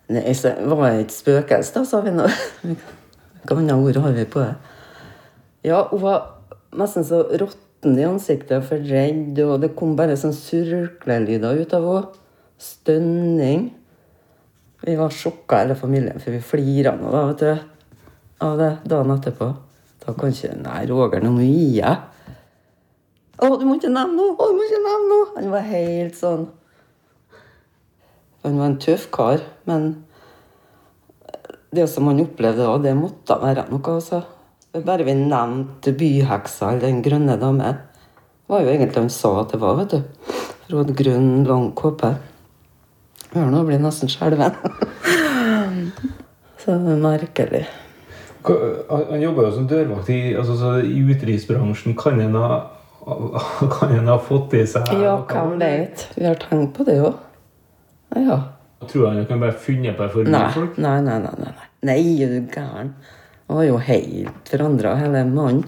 Nei, 0.10 0.34
så 0.34 0.54
var 0.66 0.88
jeg 0.90 1.02
et 1.06 1.14
spøkelse, 1.14 1.74
da, 1.74 1.84
sa 1.86 2.02
vi 2.02 2.14
nå. 2.14 2.26
Hva 3.46 3.58
annet 3.58 3.74
ord 3.78 4.00
har 4.04 4.14
vi 4.14 4.26
på 4.26 4.42
det? 4.42 4.56
Ja, 5.66 5.84
hun 5.92 6.02
var 6.02 6.39
nesten 6.78 7.06
så 7.08 7.24
råtten 7.42 7.98
i 7.98 8.06
ansiktet, 8.08 8.66
for 8.68 8.84
redd, 8.92 9.40
og 9.46 9.60
det 9.64 9.74
kom 9.78 9.96
bare 10.00 10.18
sånn 10.20 10.36
surklelyder 10.36 11.64
ut 11.64 11.76
av 11.78 11.88
henne. 11.88 12.26
Stønning. 12.60 13.70
Vi 14.84 14.96
var 15.00 15.14
sjokka, 15.16 15.62
hele 15.62 15.76
familien, 15.80 16.20
for 16.20 16.36
vi 16.36 16.42
flira 16.44 16.92
nå, 17.00 17.08
da, 17.14 17.24
vet 17.30 17.44
du. 17.44 18.04
Av 18.44 18.60
det 18.60 18.70
dagen 18.88 19.16
etterpå. 19.16 19.48
Da 20.04 20.16
kan 20.16 20.32
ikke 20.32 20.56
Nei, 20.60 20.84
Roger, 20.88 21.24
nå 21.24 21.34
må 21.36 21.44
du 21.44 21.48
gi 21.48 21.80
deg. 21.80 22.06
Å, 23.40 23.50
du 23.56 23.64
må 23.68 23.78
ikke 23.78 23.92
nevne 23.92 24.18
noe! 24.18 24.36
Å, 24.36 24.48
du 24.52 24.58
må 24.58 24.66
ikke 24.68 24.82
nevne 24.84 25.10
noe! 25.12 25.28
Han 25.38 25.52
var 25.54 25.68
helt 25.70 26.18
sånn 26.20 26.42
Han 28.44 28.58
var 28.60 28.66
en 28.68 28.80
tøff 28.84 29.06
kar, 29.16 29.44
men 29.68 29.90
det 31.76 31.86
som 31.92 32.08
han 32.10 32.20
opplevde 32.24 32.66
da, 32.66 32.76
det 32.82 32.96
måtte 32.98 33.36
være 33.40 33.68
noe, 33.70 33.96
altså. 33.96 34.24
Bare 34.74 35.04
vi 35.04 35.16
nevnte 35.18 35.92
byheksa 35.98 36.72
eller 36.72 36.88
Den 36.88 37.02
grønne 37.02 37.38
dame, 37.42 37.74
var 38.50 38.62
jo 38.62 38.70
egentlig 38.70 39.02
han 39.02 39.10
sa 39.10 39.32
at 39.42 39.54
det 39.54 39.60
var, 39.62 39.78
vet 39.80 39.96
du. 39.96 40.36
Hadde 40.70 40.94
grønn, 40.94 41.44
lang 41.50 41.72
kåpe. 41.78 42.12
Hør 43.34 43.50
nå, 43.50 43.64
blir 43.66 43.82
nesten 43.82 44.10
skjelven. 44.10 44.54
Så 46.62 46.76
det 46.78 46.94
er 46.94 47.02
merkelig. 47.02 47.64
Han 48.46 49.22
jobber 49.22 49.22
jobba 49.24 49.48
jo 49.48 49.52
som 49.56 49.68
dørvakt 49.70 50.10
i, 50.14 50.20
altså, 50.38 50.76
i 50.86 51.02
utelivsbransjen. 51.02 51.98
Kan 51.98 52.22
en 52.22 52.38
ha, 52.38 52.62
kan 53.74 53.94
en 53.98 54.10
ha 54.14 54.18
fått 54.22 54.54
i 54.58 54.64
seg 54.70 54.94
Ja, 55.02 55.18
hvem 55.30 55.58
vet? 55.62 56.08
Vi 56.16 56.26
har 56.30 56.38
tenkt 56.42 56.76
på 56.78 56.86
det 56.88 57.00
òg. 57.02 57.18
Ja. 58.18 58.42
Tror 58.86 59.10
han 59.10 59.26
kan 59.30 59.42
bare 59.42 59.58
funnet 59.58 59.98
på 59.98 60.06
det 60.06 60.14
for 60.14 60.30
mye 60.30 60.50
folk? 60.54 60.78
nei, 60.78 61.00
nei, 61.06 61.18
nei, 61.26 61.34
nei. 61.42 61.54
nei. 61.58 61.72
Nei, 61.90 62.02
er 62.24 62.38
du 62.38 62.54
gæren? 62.54 62.94
Var 63.50 63.64
jo 63.64 63.78
helt 63.82 64.50
forandra, 64.50 64.94
hele 64.96 65.24
mannen. 65.26 65.64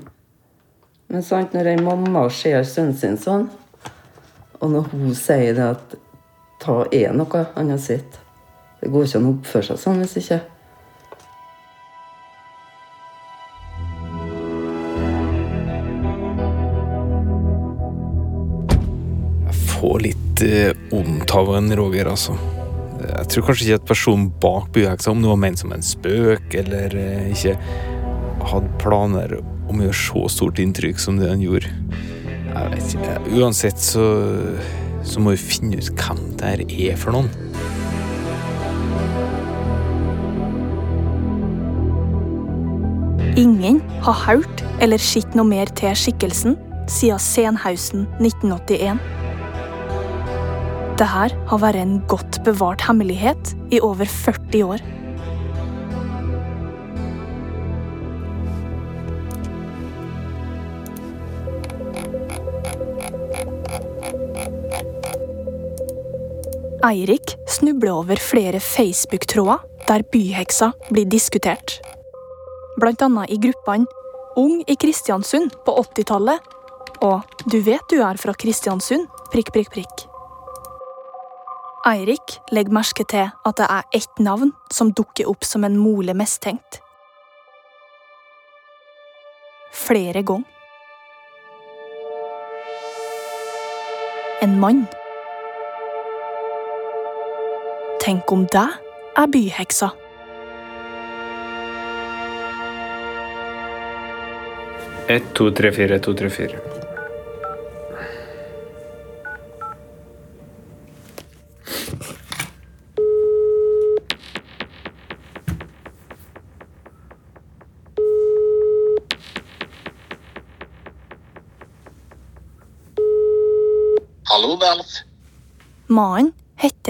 Men 1.10 1.24
sant, 1.26 1.56
når 1.58 1.72
ei 1.72 1.80
mamma 1.82 2.28
ser 2.30 2.62
sønnen 2.62 2.94
sin 2.94 3.18
sånn, 3.18 3.48
og 4.62 4.70
når 4.70 4.92
hun 4.92 5.16
sier 5.18 5.58
det 5.58 5.66
at 5.66 5.96
ta 6.62 6.84
er 6.94 7.16
noe 7.18 7.42
annet 7.58 7.82
sitt 7.82 8.20
Det 8.82 8.92
går 8.94 9.08
ikke 9.08 9.18
an 9.18 9.26
å 9.26 9.34
oppføre 9.34 9.66
seg 9.72 9.82
sånn 9.82 10.00
hvis 10.04 10.16
ikke. 10.22 10.40
Jeg 19.50 19.60
får 19.74 20.02
litt 20.06 20.46
eh, 20.46 20.74
vondt 20.94 21.38
av 21.42 21.56
en 21.58 21.78
Roger, 21.82 22.14
altså. 22.14 22.61
Jeg 23.12 23.28
tror 23.32 23.48
kanskje 23.48 23.66
ikke 23.68 23.80
at 23.82 23.88
personen 23.90 24.30
bak 24.42 24.70
byheksa, 24.76 25.12
om 25.12 25.24
det 25.24 25.32
var 25.32 25.40
ment 25.42 25.60
som 25.60 25.74
en 25.76 25.84
spøk, 25.84 26.54
eller 26.62 26.96
eh, 26.96 27.32
ikke 27.34 27.58
hadde 28.52 28.72
planer 28.82 29.36
om 29.70 29.80
å 29.80 29.88
gjøre 29.88 30.00
så 30.00 30.24
stort 30.32 30.62
inntrykk 30.64 31.00
som 31.02 31.20
det 31.20 31.30
han 31.32 31.44
gjorde. 31.44 31.72
Jeg 32.52 32.72
vet 32.74 32.96
ikke. 32.96 33.18
Uansett 33.40 33.84
så, 33.84 34.06
så 35.08 35.24
må 35.24 35.36
vi 35.36 35.44
finne 35.44 35.80
ut 35.80 35.92
hvem 35.96 36.24
det 36.40 36.54
her 36.54 36.66
er 36.92 37.00
for 37.00 37.16
noen. 37.16 37.32
Ingen 43.40 43.80
har 44.04 44.18
hørt 44.26 44.64
eller 44.84 45.00
sett 45.00 45.36
noe 45.38 45.48
mer 45.48 45.72
til 45.80 45.96
skikkelsen 45.96 46.58
siden 46.92 47.22
Senhausen 47.24 48.08
1981. 48.20 49.21
Dette 51.02 51.34
har 51.50 51.58
vært 51.58 51.80
en 51.82 51.94
godt 52.06 52.38
bevart 52.46 52.84
hemmelighet 52.86 53.56
i 53.74 53.80
over 53.82 54.06
40 54.06 54.68
år. 54.70 54.82
Eirik 66.86 67.34
snubler 67.50 67.96
over 67.96 68.22
flere 68.22 68.62
Facebook-tråder 68.62 69.58
der 69.88 70.06
byheksa 70.14 70.70
blir 70.92 71.10
diskutert. 71.10 71.80
Blant 72.78 73.02
annet 73.02 73.34
i 73.34 73.42
gruppene 73.42 73.90
Ung 74.38 74.62
i 74.70 74.78
Kristiansund 74.78 75.50
på 75.66 75.80
80-tallet 75.82 76.54
og 77.02 77.26
Du 77.50 77.58
vet 77.66 77.90
du 77.90 78.04
er 78.06 78.22
fra 78.22 78.38
Kristiansund? 78.38 79.10
prikk, 79.34 79.50
prikk, 79.50 79.74
prikk. 79.74 80.11
Eirik 81.82 82.36
legger 82.54 82.76
merke 82.78 83.04
til 83.10 83.32
at 83.34 83.58
det 83.58 83.66
er 83.66 83.86
ett 83.98 84.20
navn 84.22 84.52
som 84.70 84.92
dukker 84.94 85.30
opp 85.32 85.46
som 85.48 85.64
en 85.66 85.80
mulig 85.82 86.14
mistenkt. 86.14 86.78
Flere 89.74 90.22
ganger. 90.22 90.46
En 94.42 94.60
mann. 94.62 94.84
Tenk 98.02 98.32
om 98.34 98.46
det 98.54 98.68
er 99.18 99.34
byheksa. 99.34 99.90
Ett, 105.10 105.34
to, 105.34 105.50
tre, 105.52 105.74
fire, 105.74 105.98
to, 106.00 106.14
tre, 106.14 106.30
fire. 106.30 106.81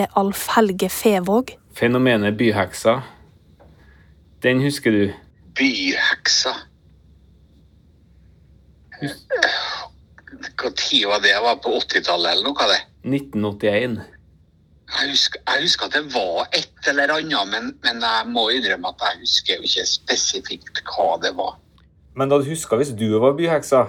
Heter 0.01 0.19
Alf 0.19 0.47
Helge 0.55 0.89
Fevåg. 0.89 1.57
Fenomenet 1.75 2.37
byheksa, 2.37 3.01
den 4.43 4.61
husker 4.61 4.91
du? 4.91 5.13
Byheksa. 5.55 6.55
Tid 10.77 11.05
var 11.07 11.21
det? 11.21 11.35
Var 11.41 11.55
på 11.55 11.73
80-tallet 11.79 12.31
eller 12.31 12.49
noe 12.49 12.63
av 12.63 12.69
det. 12.69 12.81
1981. 13.07 14.01
Jeg 14.91 15.09
husker, 15.13 15.39
jeg 15.47 15.63
husker 15.63 15.87
at 15.87 15.95
det 15.95 16.03
var 16.13 16.49
et 16.57 16.89
eller 16.91 17.13
annet, 17.15 17.47
men, 17.47 17.71
men 17.85 18.03
jeg 18.03 18.27
må 18.27 18.49
innrømme 18.51 18.91
at 18.91 19.05
jeg 19.07 19.21
husker 19.23 19.57
jo 19.57 19.69
ikke 19.69 19.85
spesifikt 19.87 20.81
hva 20.91 21.15
det 21.23 21.31
var. 21.37 21.55
Men 22.19 22.29
da 22.29 22.41
du 22.41 22.49
huska 22.49 22.77
hvis 22.77 22.91
du 22.99 23.07
var 23.23 23.37
byheksa? 23.37 23.85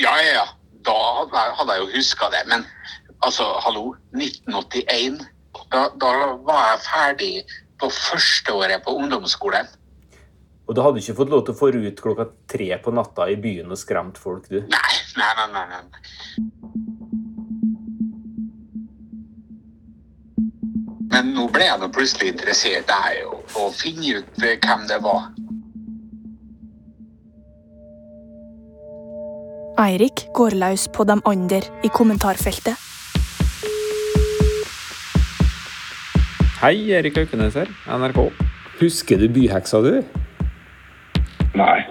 Ja, 0.00 0.14
ja, 0.24 0.38
ja. 0.40 0.46
Da 0.84 0.94
hadde 1.58 1.76
jeg 1.76 1.82
jo 1.82 1.90
huska 1.94 2.30
det. 2.32 2.42
Men 2.48 2.64
altså, 3.26 3.46
hallo. 3.64 3.94
1981. 4.16 5.22
Da, 5.72 5.88
da 6.00 6.12
var 6.46 6.68
jeg 6.72 6.84
ferdig 6.84 7.32
på 7.80 7.90
førsteåret 7.90 8.84
på 8.84 8.94
ungdomsskolen. 9.00 9.66
Og 10.64 10.76
du 10.76 10.80
hadde 10.80 11.02
ikke 11.02 11.16
fått 11.18 11.32
lov 11.32 11.44
til 11.44 11.52
å 11.52 11.58
få 11.58 11.68
ut 11.74 12.00
klokka 12.00 12.28
tre 12.48 12.70
på 12.80 12.92
natta 12.94 13.28
i 13.28 13.36
byen 13.40 13.72
og 13.74 13.80
skremt 13.80 14.20
folk, 14.20 14.48
du? 14.48 14.62
Nei, 14.72 14.94
nei, 15.18 15.32
nei. 15.40 15.48
nei, 15.52 15.66
nei. 15.72 16.00
Men 21.14 21.30
nå 21.36 21.44
ble 21.52 21.68
jeg 21.68 21.78
nå 21.78 21.90
plutselig 21.94 22.32
interessert 22.32 22.90
i 22.90 23.20
å, 23.28 23.68
finne 23.76 24.16
ut 24.18 24.42
eh, 24.42 24.56
hvem 24.58 24.88
det 24.90 24.98
var. 25.04 25.28
Eirik 29.84 30.24
går 30.34 30.56
løs 30.58 30.88
på 30.94 31.06
de 31.06 31.18
andre 31.28 31.60
i 31.86 31.92
kommentarfeltet. 31.92 32.93
Hei, 36.64 36.78
Erik 36.96 37.18
Haukenes 37.18 37.58
her, 37.60 37.68
NRK. 37.92 38.30
Husker 38.78 39.18
du 39.20 39.26
byheksa, 39.28 39.82
du? 39.84 39.98
Nei. 41.60 41.82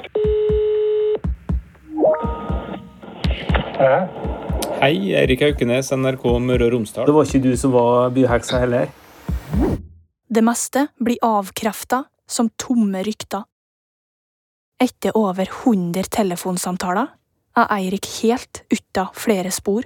Hei, 4.82 4.96
Erik 5.20 5.44
Haukenes, 5.46 5.92
NRK 5.94 6.26
Møre 6.42 6.66
og 6.66 6.74
Romsdal. 6.74 7.06
Det 7.06 7.14
var 7.14 7.30
ikke 7.30 7.44
du 7.44 7.54
som 7.54 7.76
var 7.78 8.10
byheksa 8.18 8.64
heller? 8.64 8.90
Det 10.26 10.42
meste 10.42 10.88
blir 10.98 11.22
avkrefta 11.22 12.08
som 12.26 12.50
tomme 12.58 13.06
rykter. 13.06 13.46
Etter 14.82 15.14
over 15.14 15.46
100 15.46 16.10
telefonsamtaler 16.18 17.14
er 17.62 17.76
Eirik 17.78 18.10
helt 18.24 18.66
uten 18.74 19.14
flere 19.14 19.54
spor. 19.54 19.86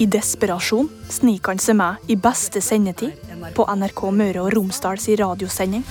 I 0.00 0.06
desperasjon 0.08 0.86
sniker 1.12 1.52
han 1.52 1.58
seg 1.60 1.76
med 1.76 2.08
i 2.08 2.14
beste 2.16 2.62
sendetid 2.64 3.18
på 3.52 3.66
NRK 3.68 3.98
Møre 4.16 4.46
og 4.46 4.54
Romsdals 4.54 5.04
radiosending. 5.20 5.82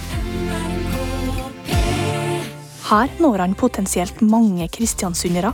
Her 2.90 3.14
når 3.22 3.44
han 3.44 3.54
potensielt 3.54 4.24
mange 4.26 4.66
kristiansundere. 4.74 5.54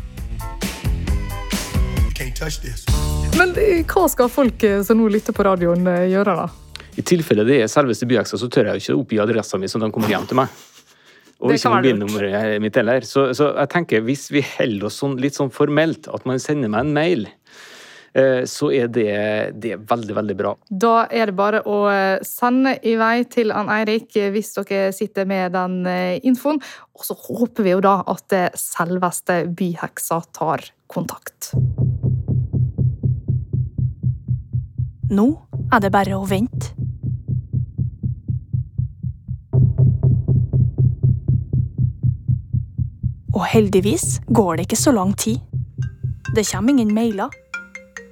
Men 3.36 3.52
eh, 3.60 3.84
hva 3.84 4.06
skal 4.08 4.32
folk 4.32 4.63
eh, 4.63 4.80
som 4.88 5.02
nå 5.02 5.10
lytter 5.12 5.36
på 5.36 5.44
radioen, 5.44 5.84
eh, 5.91 6.06
gjøre, 6.13 6.39
da? 6.39 6.86
I 6.96 7.04
tilfelle 7.04 7.44
det 7.44 7.60
er 7.60 7.72
selveste 7.72 8.08
byheksa, 8.08 8.39
så 8.39 8.48
tør 8.48 8.72
jeg 8.72 8.80
jo 8.80 8.86
ikke 8.86 9.02
oppgi 9.02 9.20
adressa 9.26 9.60
mi, 9.60 9.68
så 9.68 9.84
de 9.84 9.91
kommer 9.91 10.15
hjem 10.15 10.32
til 10.32 10.39
meg. 10.39 10.62
Og 11.44 11.52
ikke 11.52 11.74
mobilnummeret 11.76 12.62
mitt 12.63 12.78
heller. 12.80 13.04
Så, 13.04 13.28
så 13.36 13.52
jeg 13.52 13.72
tenker, 13.74 14.06
hvis 14.08 14.30
vi 14.32 14.39
holder 14.56 14.88
oss 14.88 15.02
sånn, 15.04 15.20
litt 15.20 15.36
sånn 15.36 15.52
formelt, 15.52 16.08
at 16.08 16.24
man 16.30 16.39
sender 16.39 16.72
meg 16.72 16.88
en 16.88 16.96
mail, 16.96 17.28
Eh, 18.15 18.45
så 18.47 18.69
er 18.71 18.88
det, 18.88 19.12
det 19.60 19.73
er 19.75 19.82
veldig, 19.84 20.15
veldig 20.15 20.36
bra. 20.39 20.54
Da 20.71 20.93
er 21.12 21.28
det 21.28 21.36
bare 21.36 21.60
å 21.67 21.82
eh, 21.91 22.23
sende 22.23 22.78
i 22.88 22.95
vei 22.95 23.25
til 23.28 23.51
Ann 23.51 23.67
Eirik 23.67 24.15
eh, 24.15 24.30
hvis 24.32 24.54
dere 24.56 24.93
sitter 24.95 25.28
med 25.28 25.51
den 25.51 25.82
infoen. 26.23 26.62
Og 26.95 27.04
så 27.04 27.17
håper 27.19 27.67
vi 27.67 27.75
jo 27.75 27.84
da 27.84 27.97
at 28.08 28.23
det 28.32 28.45
selveste 28.60 29.43
byheksa 29.51 30.21
tar 30.36 30.63
kontakt. 30.88 31.51
Nå 35.12 35.28
er 35.75 35.84
det 35.84 35.91
bare 35.91 36.15
å 36.15 36.23
vente. 36.30 36.71
Og 43.36 43.43
heldigvis 43.51 44.21
går 44.32 44.56
det 44.56 44.69
ikke 44.69 44.80
så 44.80 44.95
lang 44.95 45.12
tid. 45.19 45.43
Det 46.32 46.47
kommer 46.47 46.71
ingen 46.71 46.95
mailer. 46.95 47.34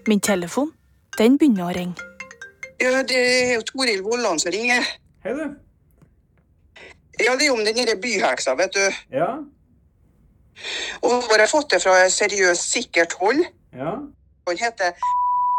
Min 0.07 0.19
telefon, 0.19 0.73
den 1.17 1.37
begynner 1.39 1.69
å 1.69 1.73
ringe. 1.75 2.07
Ja, 2.81 3.03
det 3.07 3.19
er 3.19 3.53
jo 3.55 3.61
Toril 3.69 4.01
Vollan 4.03 4.39
som 4.41 4.51
ringer. 4.51 4.83
Hei, 5.23 5.31
du. 5.37 5.45
Ja, 7.23 7.35
det 7.39 7.47
er 7.47 7.53
om 7.53 7.61
den 7.63 7.77
derre 7.77 7.95
byheksa, 8.01 8.57
vet 8.59 8.75
du. 8.75 8.83
Ja. 9.13 9.29
Og 11.07 11.29
jeg 11.31 11.39
har 11.39 11.47
fått 11.51 11.71
det 11.71 11.79
fra 11.85 11.95
seriøst 12.11 12.75
sikkert 12.75 13.15
hold. 13.21 13.45
Ja. 13.71 13.95
Han 14.49 14.59
heter 14.59 14.91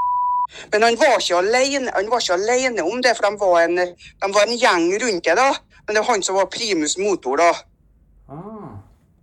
Men 0.72 0.84
han 0.84 1.00
var 1.00 1.16
ikke 1.16 1.40
alene, 1.40 1.90
han 1.94 2.10
var 2.12 2.20
ikke 2.20 2.36
alene 2.36 2.84
om 2.84 3.00
det, 3.02 3.16
for 3.16 3.30
de 3.30 3.40
var, 3.40 3.60
en, 3.64 3.80
de 3.96 4.34
var 4.36 4.44
en 4.44 4.58
gjeng 4.60 4.90
rundt 5.02 5.24
det. 5.24 5.38
da. 5.40 5.50
Men 5.86 5.96
det 5.96 6.02
var 6.02 6.12
han 6.12 6.26
som 6.26 6.36
var 6.36 6.52
primus 6.52 6.98
motor, 7.00 7.40
da. 7.40 7.50
Ah. 8.28 8.74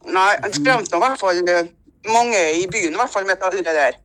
Nei, 0.09 0.31
han 0.41 0.53
skremte 0.53 0.97
i 0.97 1.03
hvert 1.03 1.21
fall 1.21 1.45
eh, 1.45 1.69
mange 2.09 2.41
i 2.57 2.65
byen, 2.71 2.95
i 2.95 2.99
hvert 3.03 3.13
fall 3.13 3.29
med 3.29 3.37
det 3.61 3.65
der. 3.69 4.01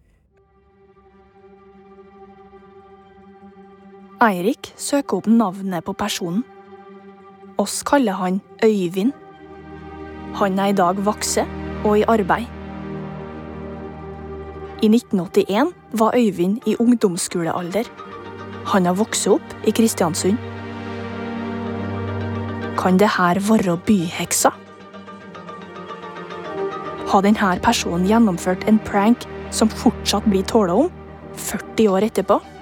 Eirik 4.17 4.71
søker 4.81 5.19
opp 5.19 5.27
navnet 5.29 5.85
på 5.85 5.93
personen. 5.93 6.41
Oss 7.61 7.83
kaller 7.85 8.17
han 8.17 8.39
Øyvind. 8.65 9.13
Han 10.41 10.57
er 10.59 10.73
i 10.73 10.77
dag 10.77 11.03
voksen 11.05 11.51
og 11.85 11.99
i 11.99 12.05
arbeid. 12.09 12.49
I 14.81 14.89
1981 14.89 15.75
var 16.01 16.17
Øyvind 16.17 16.65
i 16.65 16.79
ungdomsskolealder. 16.81 17.85
Han 18.73 18.87
har 18.87 18.97
vokst 18.97 19.29
opp 19.29 19.55
i 19.69 19.71
Kristiansund. 19.71 20.41
Kan 22.81 22.97
det 22.97 23.13
her 23.19 23.41
være 23.53 23.77
byheksa? 23.77 24.51
Har 27.07 27.21
denne 27.21 27.61
personen 27.61 28.09
gjennomført 28.09 28.65
en 28.69 28.81
prank 28.81 29.29
som 29.51 29.69
fortsatt 29.69 30.25
blir 30.25 30.43
tåla 30.43 30.73
om 30.75 30.93
40 31.37 31.89
år 31.93 32.09
etterpå? 32.09 32.56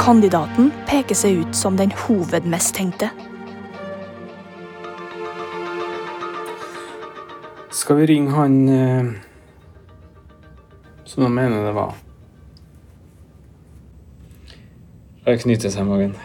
Kandidaten 0.00 0.70
peker 0.88 1.12
seg 1.12 1.42
ut 1.42 1.56
som 1.56 1.74
den 1.76 1.90
hovedmistenkte. 1.92 3.10
Skal 7.68 8.00
vi 8.00 8.06
ringe 8.08 8.32
han 8.32 8.56
eh, 8.72 9.10
som 11.04 11.26
de 11.26 11.30
mener 11.36 11.68
det 11.68 11.76
var? 11.76 11.92
Det 15.28 15.36
knyter 15.44 15.68
seg 15.68 15.84
i 15.84 15.90
magen. 15.92 16.16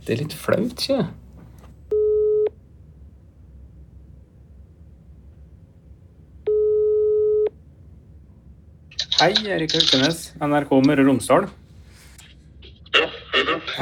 Det 0.00 0.16
er 0.16 0.24
litt 0.24 0.32
flaut, 0.32 0.72
ikke 0.72 1.02
sant? 1.02 1.18
Hei, 9.20 9.34
Erik 9.52 9.76
Haukenes, 9.76 10.30
NRK 10.40 10.80
Møre 10.80 11.04
og 11.04 11.12
Romsdal. 11.12 11.52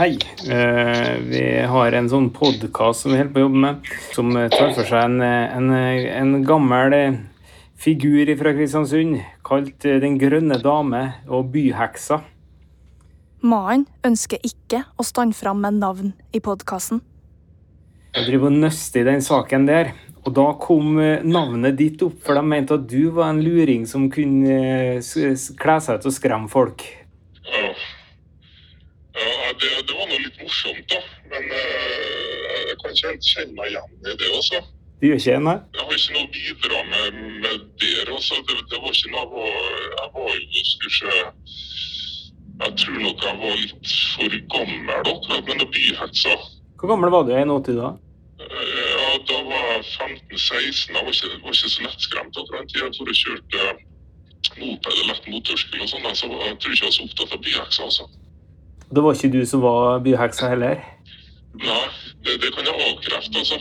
Hei. 0.01 0.19
Eh, 0.49 1.19
vi 1.29 1.41
har 1.69 1.93
en 1.93 2.07
sånn 2.09 2.31
podkast 2.33 3.03
som 3.03 3.13
vi 3.13 3.19
holder 3.19 3.35
på 3.35 3.41
å 3.43 3.43
jobbe 3.43 3.61
med, 3.67 3.89
som 4.15 4.31
eh, 4.33 4.47
tar 4.49 4.71
for 4.73 4.89
seg 4.89 4.97
en, 4.97 5.19
eh, 5.21 5.59
en, 5.59 5.67
en 5.75 6.31
gammel 6.49 6.97
figur 7.77 8.33
fra 8.41 8.55
Kristiansund, 8.57 9.19
kalt 9.45 9.85
Den 9.85 10.17
grønne 10.17 10.57
dame 10.65 11.03
og 11.29 11.53
byheksa. 11.53 12.23
Mannen 13.45 13.85
ønsker 14.09 14.41
ikke 14.41 14.87
å 14.97 15.05
stande 15.05 15.37
fram 15.37 15.61
med 15.67 15.83
navn 15.85 16.17
i 16.33 16.41
podkasten. 16.49 17.05
Jeg 18.17 18.31
driver 18.31 18.55
og 18.55 18.59
nøster 18.65 19.05
i 19.05 19.11
den 19.13 19.21
saken 19.29 19.69
der. 19.69 19.93
Og 20.25 20.33
da 20.41 20.49
kom 20.65 20.97
navnet 20.97 21.77
ditt 21.77 22.01
opp, 22.09 22.17
for 22.25 22.41
de 22.41 22.49
mente 22.49 22.81
at 22.81 22.89
du 22.89 23.11
var 23.21 23.35
en 23.35 23.45
luring 23.45 23.85
som 23.85 24.09
kunne 24.09 24.61
kle 25.05 25.81
seg 25.85 26.01
ut 26.01 26.09
og 26.09 26.21
skremme 26.23 26.49
folk. 26.49 26.89
Ja. 27.45 27.75
Ja, 29.21 29.53
det, 29.61 29.89
det 29.89 29.95
var 29.99 30.07
nå 30.07 30.19
litt 30.23 30.39
morsomt, 30.41 30.93
da. 30.93 31.01
Men 31.31 31.43
eh, 33.11 33.17
jeg 33.17 33.17
kan 33.17 33.17
ikke 33.17 33.17
helt 33.17 33.31
kjenne 33.33 33.57
meg 33.59 33.67
igjen 33.71 33.91
i 34.01 34.17
det 34.21 34.31
også. 34.39 34.61
Du 35.01 35.07
gjør 35.09 35.17
ikke 35.21 35.33
det, 35.33 35.43
nei? 35.47 35.57
Jeg 35.75 35.85
har 35.87 35.95
ikke 35.97 36.13
noe 36.15 36.25
å 36.25 36.33
bidra 36.37 36.81
med, 36.91 37.21
med 37.45 37.61
der 37.81 38.11
også. 38.13 38.35
Det, 38.49 38.57
det 38.71 38.81
var 38.83 38.93
ikke 38.97 39.13
noe 39.15 39.21
jeg 39.21 40.11
var, 40.15 40.35
jo 40.55 40.65
skulle 40.71 41.19
Jeg 42.61 42.73
tror 42.77 42.99
nok 43.01 43.23
jeg 43.25 43.37
var 43.41 43.55
litt 43.65 43.93
for 44.15 44.35
gammel 44.55 45.05
da, 45.07 45.15
med 45.47 45.55
noen 45.57 45.71
byhetsa. 45.73 46.35
Hvor 46.81 46.89
gammel 46.93 47.13
var 47.15 47.25
du 47.25 47.33
i 47.33 47.41
81 47.41 47.79
da? 47.81 47.91
Eh, 48.41 48.91
Ja, 49.01 49.19
da 49.29 49.39
var 49.49 49.65
jeg 49.73 49.85
15-16. 50.31 50.93
Jeg 50.93 51.05
var 51.05 51.11
ikke, 51.15 51.31
var 51.45 51.55
ikke 51.57 51.71
så 51.73 51.83
lettskremt 51.87 52.37
akkurat 52.37 52.61
den 52.61 52.69
tida. 52.69 52.85
Jeg 52.85 52.95
tror 52.97 53.09
jeg 53.11 53.21
kjørte 53.23 53.63
moped 54.61 54.93
og 55.01 55.09
lett 55.09 55.27
motorsykkel 55.33 55.83
og 55.85 55.89
sånn. 55.91 56.07
Så 56.21 56.29
jeg 56.31 56.59
tror 56.61 56.75
ikke 56.77 56.85
jeg 56.85 56.91
var 56.91 56.97
så 56.99 57.07
opptatt 57.09 57.35
av 57.37 57.43
byheksa. 57.47 57.83
altså. 57.89 58.05
Det 58.91 59.03
var 59.05 59.15
ikke 59.17 59.33
du 59.35 59.41
som 59.47 59.61
var 59.65 60.01
byheksa 60.05 60.49
heller? 60.53 60.85
Nei, 61.61 61.83
det, 62.25 62.41
det 62.43 62.51
kan 62.55 62.67
jeg 62.67 62.75
avkrefte, 62.89 63.39
altså. 63.39 63.59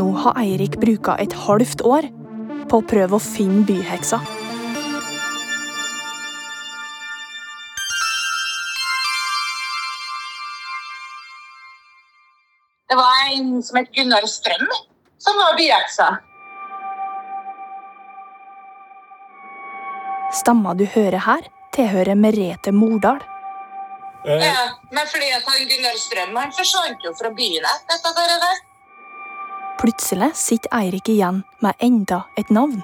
Nå 0.00 0.08
har 0.22 0.38
Eirik 0.40 0.78
bruka 0.80 1.16
et 1.20 1.34
halvt 1.46 1.84
år 1.84 2.08
på 2.70 2.80
å 2.80 2.86
prøve 2.92 3.18
å 3.18 3.24
finne 3.24 3.64
byheksa. 3.68 4.20
Det 12.90 12.98
var 12.98 13.28
en 13.30 13.60
som 13.62 13.78
het 13.78 13.92
Gunnar 13.94 14.26
Strøm, 14.26 14.66
som 15.22 15.36
var 15.38 15.54
byheksa. 15.58 16.08
Stemma 20.30 20.76
du 20.78 20.84
hører 20.86 21.18
her, 21.26 21.46
tilhører 21.74 22.14
Merete 22.14 22.70
Mordal. 22.72 23.18
Ja, 24.24 24.68
men 24.92 25.06
fordi 25.10 25.30
at 25.32 25.46
han 25.48 25.66
Gunnar 25.66 25.96
Strøm 25.98 26.36
han 26.36 26.52
forsvant 26.54 27.02
jo 27.04 27.12
fra 27.18 27.32
byen 27.34 27.66
etter 27.66 28.14
dette 28.14 28.38
der. 28.44 28.62
Plutselig 29.80 30.30
sitter 30.36 30.74
Eirik 30.76 31.08
igjen 31.08 31.42
med 31.64 31.82
enda 31.82 32.22
et 32.38 32.50
navn. 32.52 32.82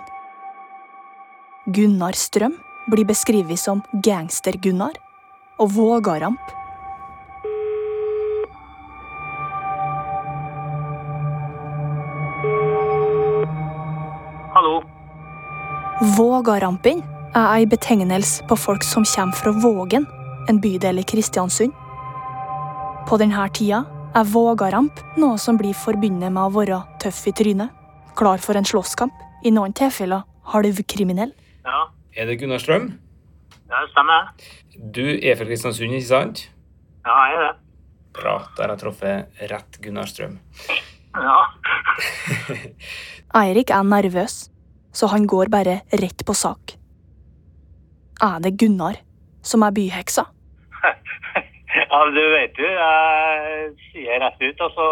Gunnar 1.70 2.16
Strøm 2.18 2.56
blir 2.90 3.06
beskrevet 3.06 3.61
som 3.61 3.82
Gangster-Gunnar 3.92 4.96
og 5.61 5.74
Vågaramp. 5.76 6.54
Hallo. 14.56 14.80
Vågarampen 16.16 17.04
er 17.37 17.49
ei 17.59 17.66
betegnelse 17.68 18.46
på 18.49 18.57
folk 18.59 18.85
som 18.87 19.05
kommer 19.05 19.37
fra 19.37 19.53
Vågen, 19.53 20.07
en 20.49 20.61
bydel 20.62 21.03
i 21.03 21.05
Kristiansund. 21.07 21.72
På 23.07 23.18
denne 23.20 23.44
tida 23.55 23.83
er 24.16 24.25
Vågaramp 24.33 25.03
noe 25.20 25.37
som 25.38 25.59
blir 25.61 25.77
forbundet 25.77 26.33
med 26.33 26.42
å 26.42 26.53
være 26.55 26.81
tøff 27.03 27.27
i 27.29 27.35
trynet, 27.37 27.70
klar 28.16 28.40
for 28.42 28.57
en 28.57 28.64
slåsskamp, 28.66 29.12
i 29.44 29.53
noen 29.53 29.75
tilfeller 29.77 30.25
halvkriminell. 30.53 31.35
Ja, 31.66 31.88
Er 32.16 32.27
det 32.27 32.38
Gunnar 32.40 32.59
Strøm? 32.62 32.92
ja 33.68 33.81
det 33.83 33.90
stemmer. 33.92 34.31
Du 34.94 35.05
er 35.05 35.37
fra 35.37 35.44
Kristiansund, 35.44 35.92
ikke 35.92 36.09
sant? 36.09 36.46
Ja, 37.05 37.16
jeg 37.29 37.37
er 37.37 37.42
det. 37.44 37.55
Bra. 38.16 38.37
Da 38.57 38.62
har 38.62 38.70
jeg 38.72 38.81
truffet 38.81 39.51
rett 39.51 39.79
Gunnar 39.83 40.07
Strøm. 40.09 40.38
Ja. 41.12 41.37
Eirik 43.42 43.70
er 43.70 43.85
nervøs, 43.85 44.49
så 44.92 45.11
han 45.12 45.27
går 45.29 45.51
bare 45.53 45.81
rett 45.92 46.25
på 46.27 46.35
sak. 46.35 46.77
Er 48.22 48.38
det 48.40 48.57
Gunnar 48.61 48.96
som 49.44 49.62
er 49.62 49.74
byheksa? 49.76 50.24
ja, 51.92 51.98
du 52.16 52.22
vet 52.33 52.57
jo, 52.57 52.68
jeg 52.68 53.74
sier 53.90 54.22
rett 54.22 54.40
ut, 54.40 54.62
altså. 54.68 54.87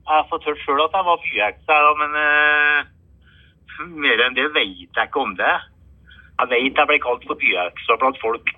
Jeg 0.00 0.16
har 0.16 0.46
hørt 0.46 0.62
sjøl 0.64 0.80
at 0.82 0.96
jeg 0.96 1.06
var 1.06 1.20
byheksa, 1.24 1.76
men 2.00 2.16
uh, 2.16 2.88
mer 4.06 4.24
enn 4.24 4.38
det 4.38 4.48
vet 4.56 4.88
jeg 4.88 5.10
ikke 5.10 5.20
om 5.20 5.36
det. 5.36 5.52
Jeg 6.40 6.50
vet 6.54 6.80
jeg 6.80 6.88
ble 6.88 6.98
kalt 7.04 7.28
for 7.28 7.36
byheksa 7.42 7.98
blant 8.00 8.18
folk 8.22 8.48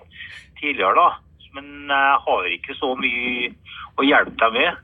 tidligere, 0.61 0.95
da. 0.95 1.09
Men 1.53 1.91
jeg 1.91 2.23
har 2.25 2.49
ikke 2.55 2.79
så 2.79 2.95
mye 2.95 3.51
å 3.99 4.07
hjelpe 4.07 4.39
dem 4.39 4.57
med. 4.61 4.81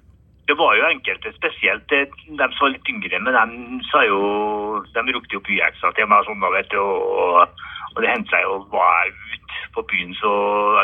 Det 0.49 0.57
var 0.57 0.75
jo 0.75 0.87
enkelte, 0.89 1.31
spesielt 1.37 1.91
eh, 1.93 2.09
de 2.25 2.45
som 2.51 2.65
var 2.65 2.71
litt 2.73 2.89
yngre, 2.89 3.19
men 3.21 3.35
de 3.37 3.83
sa 3.91 4.01
jo 4.07 4.19
De 4.95 5.03
ropte 5.13 5.37
jo 5.37 5.43
byheksa 5.45 5.91
til 5.93 6.09
meg 6.09 6.25
sånn, 6.25 6.41
da, 6.41 6.49
vet 6.55 6.71
du. 6.73 6.79
Og, 6.81 7.65
og 7.95 8.01
det 8.03 8.11
hendte 8.11 8.31
seg 8.33 8.45
jo 8.45 8.59
var 8.73 8.91
jeg 9.01 9.15
ute 9.33 9.63
på 9.75 9.81
byen, 9.91 10.13
så 10.21 10.31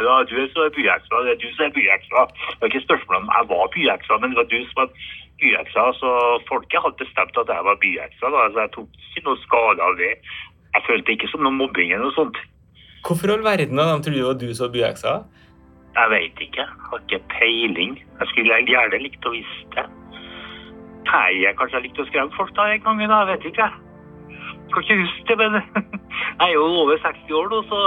Ja, 0.05 0.15
du 0.29 0.33
er 0.41 0.47
så 0.53 0.69
byheksa, 0.77 1.21
det 1.25 1.31
er 1.35 1.39
du 1.43 1.47
som 1.53 1.65
er 1.67 1.75
byheksa. 1.77 2.25
Det 2.49 2.61
var 2.61 2.71
ikke 2.71 2.87
spørsmål 2.87 3.21
om 3.21 3.29
jeg 3.35 3.49
var 3.53 3.71
byheksa, 3.75 4.17
men 4.21 4.33
det 4.33 4.39
var 4.41 4.49
du 4.53 4.57
som 4.65 4.81
var 4.81 4.89
byheksa. 5.41 5.83
Så 6.01 6.09
folket 6.49 6.83
hadde 6.83 7.01
bestemt 7.03 7.39
at 7.41 7.53
jeg 7.55 7.69
var 7.69 7.81
byheksa, 7.85 8.25
da. 8.35 8.43
Så 8.53 8.59
jeg 8.65 8.73
tok 8.75 8.99
ikke 9.05 9.25
noe 9.29 9.41
skade 9.45 9.87
av 9.87 9.97
det. 10.01 10.13
Jeg 10.75 10.85
følte 10.89 11.15
ikke 11.15 11.31
som 11.31 11.45
noe 11.45 11.59
mobbing 11.61 11.93
eller 11.93 12.09
noe 12.09 12.17
sånt. 12.17 12.37
Hvorfor 13.05 13.29
i 13.29 13.35
all 13.35 13.45
verden 13.45 13.79
av 13.79 13.91
dem 13.91 14.05
tror 14.05 14.15
du 14.15 14.19
det 14.19 14.29
var 14.29 14.39
du 14.41 14.47
som 14.53 14.67
var 14.67 14.75
byheksa? 14.77 15.13
Jeg 15.95 16.11
veit 16.11 16.41
ikke. 16.47 16.63
Jeg 16.65 16.89
har 16.89 17.03
ikke 17.05 17.21
peiling. 17.37 17.93
Jeg 18.19 18.27
skulle 18.31 18.61
gjerne 18.67 19.03
likt 19.03 19.27
å 19.27 19.31
visst 19.35 19.77
det. 19.77 19.85
Nei, 21.05 21.31
jeg 21.43 21.55
kanskje 21.59 21.77
har 21.77 21.85
likt 21.85 22.01
å 22.01 22.07
skremme 22.09 22.33
folk 22.35 22.51
da 22.57 22.65
en 22.73 22.81
gang, 22.83 23.03
da. 23.07 23.19
Jeg 23.23 23.29
vet 23.31 23.51
ikke. 23.53 23.67
Kan 24.73 24.84
ikke 24.84 24.97
huske 25.01 25.28
det, 25.30 25.38
men 25.39 25.54
jeg 26.39 26.47
er 26.47 26.54
jo 26.56 26.65
over 26.82 26.97
60 27.04 27.38
år 27.39 27.51
nå, 27.54 27.62
så 27.69 27.80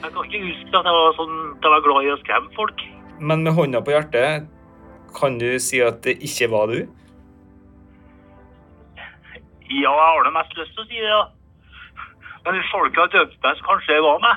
jeg 0.00 0.12
kan 0.14 0.28
ikke 0.28 0.44
huske 0.46 0.78
at 0.78 0.88
jeg 0.88 0.96
var, 0.96 1.12
sånn, 1.18 1.36
at 1.56 1.66
jeg 1.66 1.74
var 1.74 1.84
glad 1.86 2.06
i 2.06 2.12
å 2.14 2.20
skremme 2.22 2.54
folk. 2.56 2.86
Men 3.20 3.44
med 3.44 3.56
hånda 3.58 3.82
på 3.84 3.92
hjertet, 3.92 4.48
kan 5.18 5.36
du 5.40 5.50
si 5.60 5.82
at 5.84 6.00
det 6.06 6.16
ikke 6.24 6.48
var 6.54 6.70
du? 6.72 6.78
Ja, 9.70 9.90
jeg 9.90 10.06
har 10.06 10.24
det 10.26 10.32
mest 10.34 10.56
lyst 10.58 10.72
til 10.74 10.82
å 10.82 10.88
si 10.88 10.96
det, 10.98 11.10
ja. 11.10 11.24
Men 12.46 12.56
hvis 12.56 12.72
folk 12.72 12.96
har 12.96 13.10
dømt 13.12 13.36
meg, 13.44 13.58
så 13.58 13.66
kanskje 13.66 13.98
det 13.98 14.06
var 14.06 14.22
meg. 14.24 14.36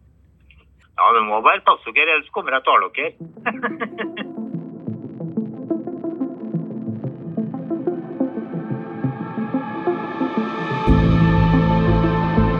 ja, 0.98 1.10
det 1.18 1.26
må 1.28 1.42
bare 1.44 1.66
passe 1.66 1.92
dere, 1.92 2.16
ellers 2.16 2.32
kommer 2.34 2.56
jeg 2.56 2.64
til 2.64 2.72
å 2.72 2.94
ta 2.94 3.02
dere. 3.02 4.30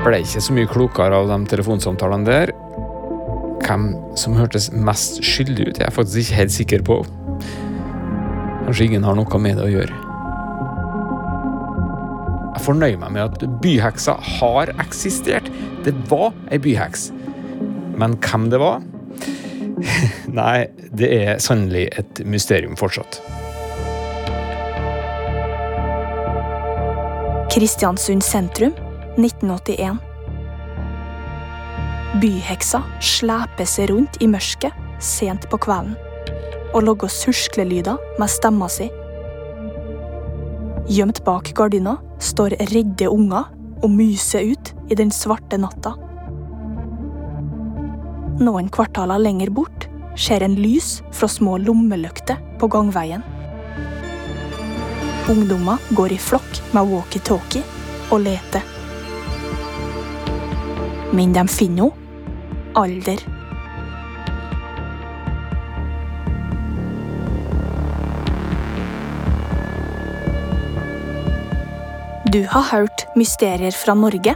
Ble 0.05 0.19
ikke 0.21 0.43
så 0.45 0.53
mye 0.53 0.69
klokere 0.69 1.17
av 1.17 1.31
de 1.31 1.37
telefonsamtalene 1.49 2.29
der. 2.29 2.51
Hvem 3.65 3.87
som 4.21 4.35
hørtes 4.37 4.67
mest 4.77 5.23
skyldig 5.25 5.71
ut, 5.71 5.79
jeg 5.81 5.87
er 5.87 5.95
faktisk 5.97 6.27
ikke 6.27 6.41
helt 6.43 6.53
sikker 6.53 6.85
på. 6.85 6.99
Kanskje 8.67 8.91
ingen 8.91 9.07
har 9.09 9.17
noe 9.17 9.41
med 9.41 9.57
det 9.57 9.65
å 9.65 9.73
gjøre. 9.73 10.03
Jeg 12.55 12.65
fornøyer 12.67 13.01
meg 13.01 13.15
med 13.17 13.25
at 13.25 13.47
byheksa 13.65 14.19
har 14.37 14.75
eksistert. 14.85 15.49
Det 15.89 15.97
var 16.13 16.37
ei 16.53 16.61
byheks. 16.61 17.09
Men 17.97 18.19
hvem 18.21 18.51
det 18.53 18.61
var? 18.61 18.85
Nei, 20.41 20.67
det 20.93 21.11
er 21.17 21.41
sannelig 21.41 21.89
et 21.97 22.21
mysterium 22.29 22.77
fortsatt. 22.77 23.23
Kristiansund 27.55 28.25
sentrum, 28.27 28.77
1981. 29.17 30.01
Byheksa 32.23 32.83
sleper 33.03 33.69
seg 33.69 33.91
rundt 33.91 34.21
i 34.23 34.29
mørket 34.31 34.75
sent 35.03 35.49
på 35.51 35.59
kvelden 35.65 35.97
og 36.75 36.83
lager 36.89 37.11
surklelyder 37.11 37.99
med 38.19 38.31
stemma 38.31 38.69
si. 38.71 38.89
Gjemt 40.91 41.23
bak 41.25 41.53
gardina 41.57 41.97
står 42.23 42.57
redde 42.73 43.09
unger 43.11 43.47
og 43.85 43.93
myser 43.93 44.51
ut 44.53 44.73
i 44.91 44.99
den 44.99 45.13
svarte 45.15 45.59
natta. 45.61 45.95
Noen 48.43 48.69
kvartaler 48.75 49.23
lenger 49.23 49.53
bort 49.55 49.89
ser 50.19 50.43
en 50.43 50.59
lys 50.59 50.99
fra 51.15 51.31
små 51.31 51.57
lommelykter 51.63 52.43
på 52.59 52.71
gangveien. 52.71 53.23
Ungdommer 55.31 55.81
går 55.97 56.19
i 56.19 56.21
flokk 56.21 56.63
med 56.75 56.91
walkietalkie 56.91 57.63
og 58.11 58.27
leter. 58.27 58.74
Men 61.15 61.33
de 61.33 61.47
finner 61.49 61.83
henne. 61.83 62.01
Alder. 62.75 63.21
Du 72.33 72.47
har 72.51 72.63
hørt 72.63 73.05
Mysterier 73.15 73.71
fra 73.71 73.95
Norge. 73.95 74.35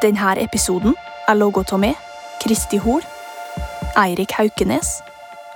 Denne 0.00 0.36
episoden 0.40 0.94
er 1.28 1.36
laget 1.36 1.74
av 1.76 1.82
meg, 1.82 1.98
Kristi 2.40 2.78
Hol, 2.80 3.04
Eirik 4.00 4.32
Haukenes, 4.38 4.94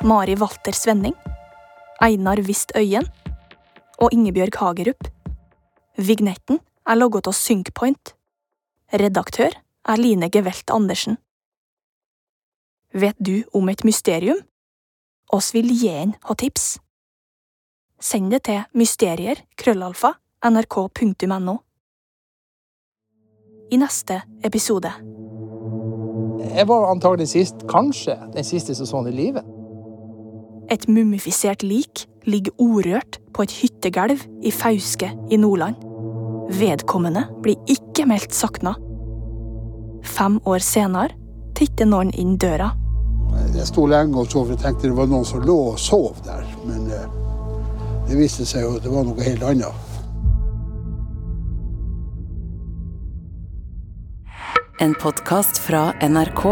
Mari 0.05 0.35
Walter 0.37 0.77
Svenning, 0.77 1.15
Einar 2.05 2.43
Wist 2.45 2.77
Øyen 2.77 3.09
og 3.97 4.13
Ingebjørg 4.13 4.61
Hagerup. 4.61 5.09
Vignetten 5.97 6.61
er 6.85 7.01
laget 7.01 7.33
av 7.33 7.39
Synkpoint. 7.41 8.13
Redaktør 8.93 9.57
er 9.89 9.97
Line 9.97 10.29
Gevelt 10.31 10.71
Andersen. 10.71 11.17
Vet 12.93 13.17
du 13.19 13.43
om 13.53 13.69
et 13.69 13.85
mysterium? 13.85 14.41
Oss 15.33 15.53
vil 15.55 15.69
gjerne 15.73 16.17
ha 16.25 16.35
tips. 16.35 16.79
Send 18.01 18.31
det 18.33 18.45
til 18.49 18.63
mysterier, 18.79 19.41
krøllalfa, 19.59 20.15
nrk.no. 20.49 21.57
I 23.69 23.77
neste 23.77 24.23
episode. 24.45 24.93
Jeg 26.49 26.65
var 26.71 26.89
antagelig 26.89 27.29
sist, 27.35 27.67
kanskje 27.69 28.17
den 28.33 28.47
siste 28.47 28.77
som 28.79 28.89
så 28.89 29.03
i 29.11 29.13
livet. 29.13 29.45
Et 30.73 30.89
mumifisert 30.89 31.63
lik 31.65 32.07
ligger 32.29 32.53
orørt 32.61 33.21
på 33.35 33.45
et 33.45 33.53
hyttegulv 33.61 34.25
i 34.45 34.53
Fauske 34.53 35.11
i 35.33 35.37
Nordland. 35.37 35.77
Vedkommende 36.61 37.27
blir 37.43 37.61
ikke 37.69 38.07
meldt 38.09 38.37
savna. 38.37 38.77
Fem 40.03 40.41
år 40.45 40.63
senere 40.65 41.15
titter 41.59 41.89
noen 41.91 42.13
inn 42.15 42.37
døra. 42.39 42.73
Jeg 43.55 43.67
sto 43.67 43.87
lenge 43.91 44.19
og 44.19 44.31
sov. 44.31 44.51
jeg 44.51 44.61
tenkte 44.63 44.89
det 44.89 44.97
var 44.97 45.09
noen 45.11 45.27
som 45.27 45.43
lå 45.43 45.57
og 45.73 45.79
sov 45.81 46.19
der. 46.27 46.47
Men 46.67 46.87
eh, 46.93 47.07
det 48.09 48.19
viste 48.19 48.47
seg 48.47 48.65
jo 48.65 48.77
at 48.77 48.85
det 48.85 48.93
var 48.93 49.07
noe 49.09 49.27
helt 49.27 49.45
annet. 49.47 49.85
En 54.79 54.93
podkast 54.95 55.59
fra 55.59 55.89
NRK. 56.07 56.45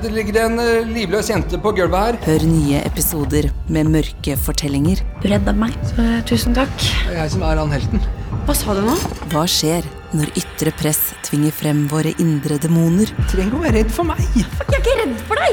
Det 0.00 0.12
ligger 0.14 0.38
en 0.46 0.62
eh, 0.62 0.86
livløs 0.88 1.28
jente 1.28 1.60
på 1.60 1.74
gulvet 1.76 2.06
her. 2.06 2.20
Hør 2.24 2.46
nye 2.48 2.80
episoder 2.88 3.50
med 3.68 3.92
mørke 3.92 4.38
fortellinger. 4.40 5.04
Du 5.20 5.28
redda 5.28 5.52
meg, 5.52 5.76
så 5.90 6.08
tusen 6.28 6.56
takk. 6.56 6.72
Det 6.80 7.12
er 7.12 7.26
jeg 7.26 7.36
som 7.36 7.44
er 7.44 7.60
han 7.60 7.76
helten. 7.76 8.08
Hva 8.46 8.54
sa 8.56 8.74
du 8.76 8.82
nå? 8.84 8.94
Hva 9.32 9.44
skjer 9.48 9.86
når 10.16 10.32
ytre 10.40 10.72
press 10.78 11.12
tvinger 11.26 11.52
frem 11.54 11.86
våre 11.90 12.14
indre 12.22 12.56
demoner? 12.62 13.10
Du 13.12 13.24
trenger 13.30 13.50
ikke 13.50 13.60
å 13.60 13.64
være 13.66 13.76
redd 13.80 13.92
for 13.94 14.08
meg. 14.08 14.22
Jeg 14.36 14.46
er 14.48 14.80
ikke 14.80 14.96
redd 15.02 15.16
for 15.28 15.44
deg! 15.44 15.52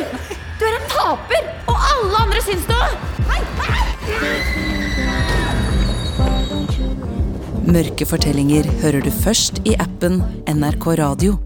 Du 0.56 0.64
er 0.64 0.78
en 0.78 0.88
taper, 0.92 1.50
og 1.72 1.90
alle 1.92 2.24
andre 2.24 2.44
syns 2.46 2.68
det! 2.72 2.84
Hei! 3.32 3.42
Mørke 7.66 8.06
fortellinger 8.06 8.68
hører 8.84 9.02
du 9.02 9.10
først 9.10 9.58
i 9.66 9.74
appen 9.82 10.22
NRK 10.48 10.86
Radio. 11.02 11.40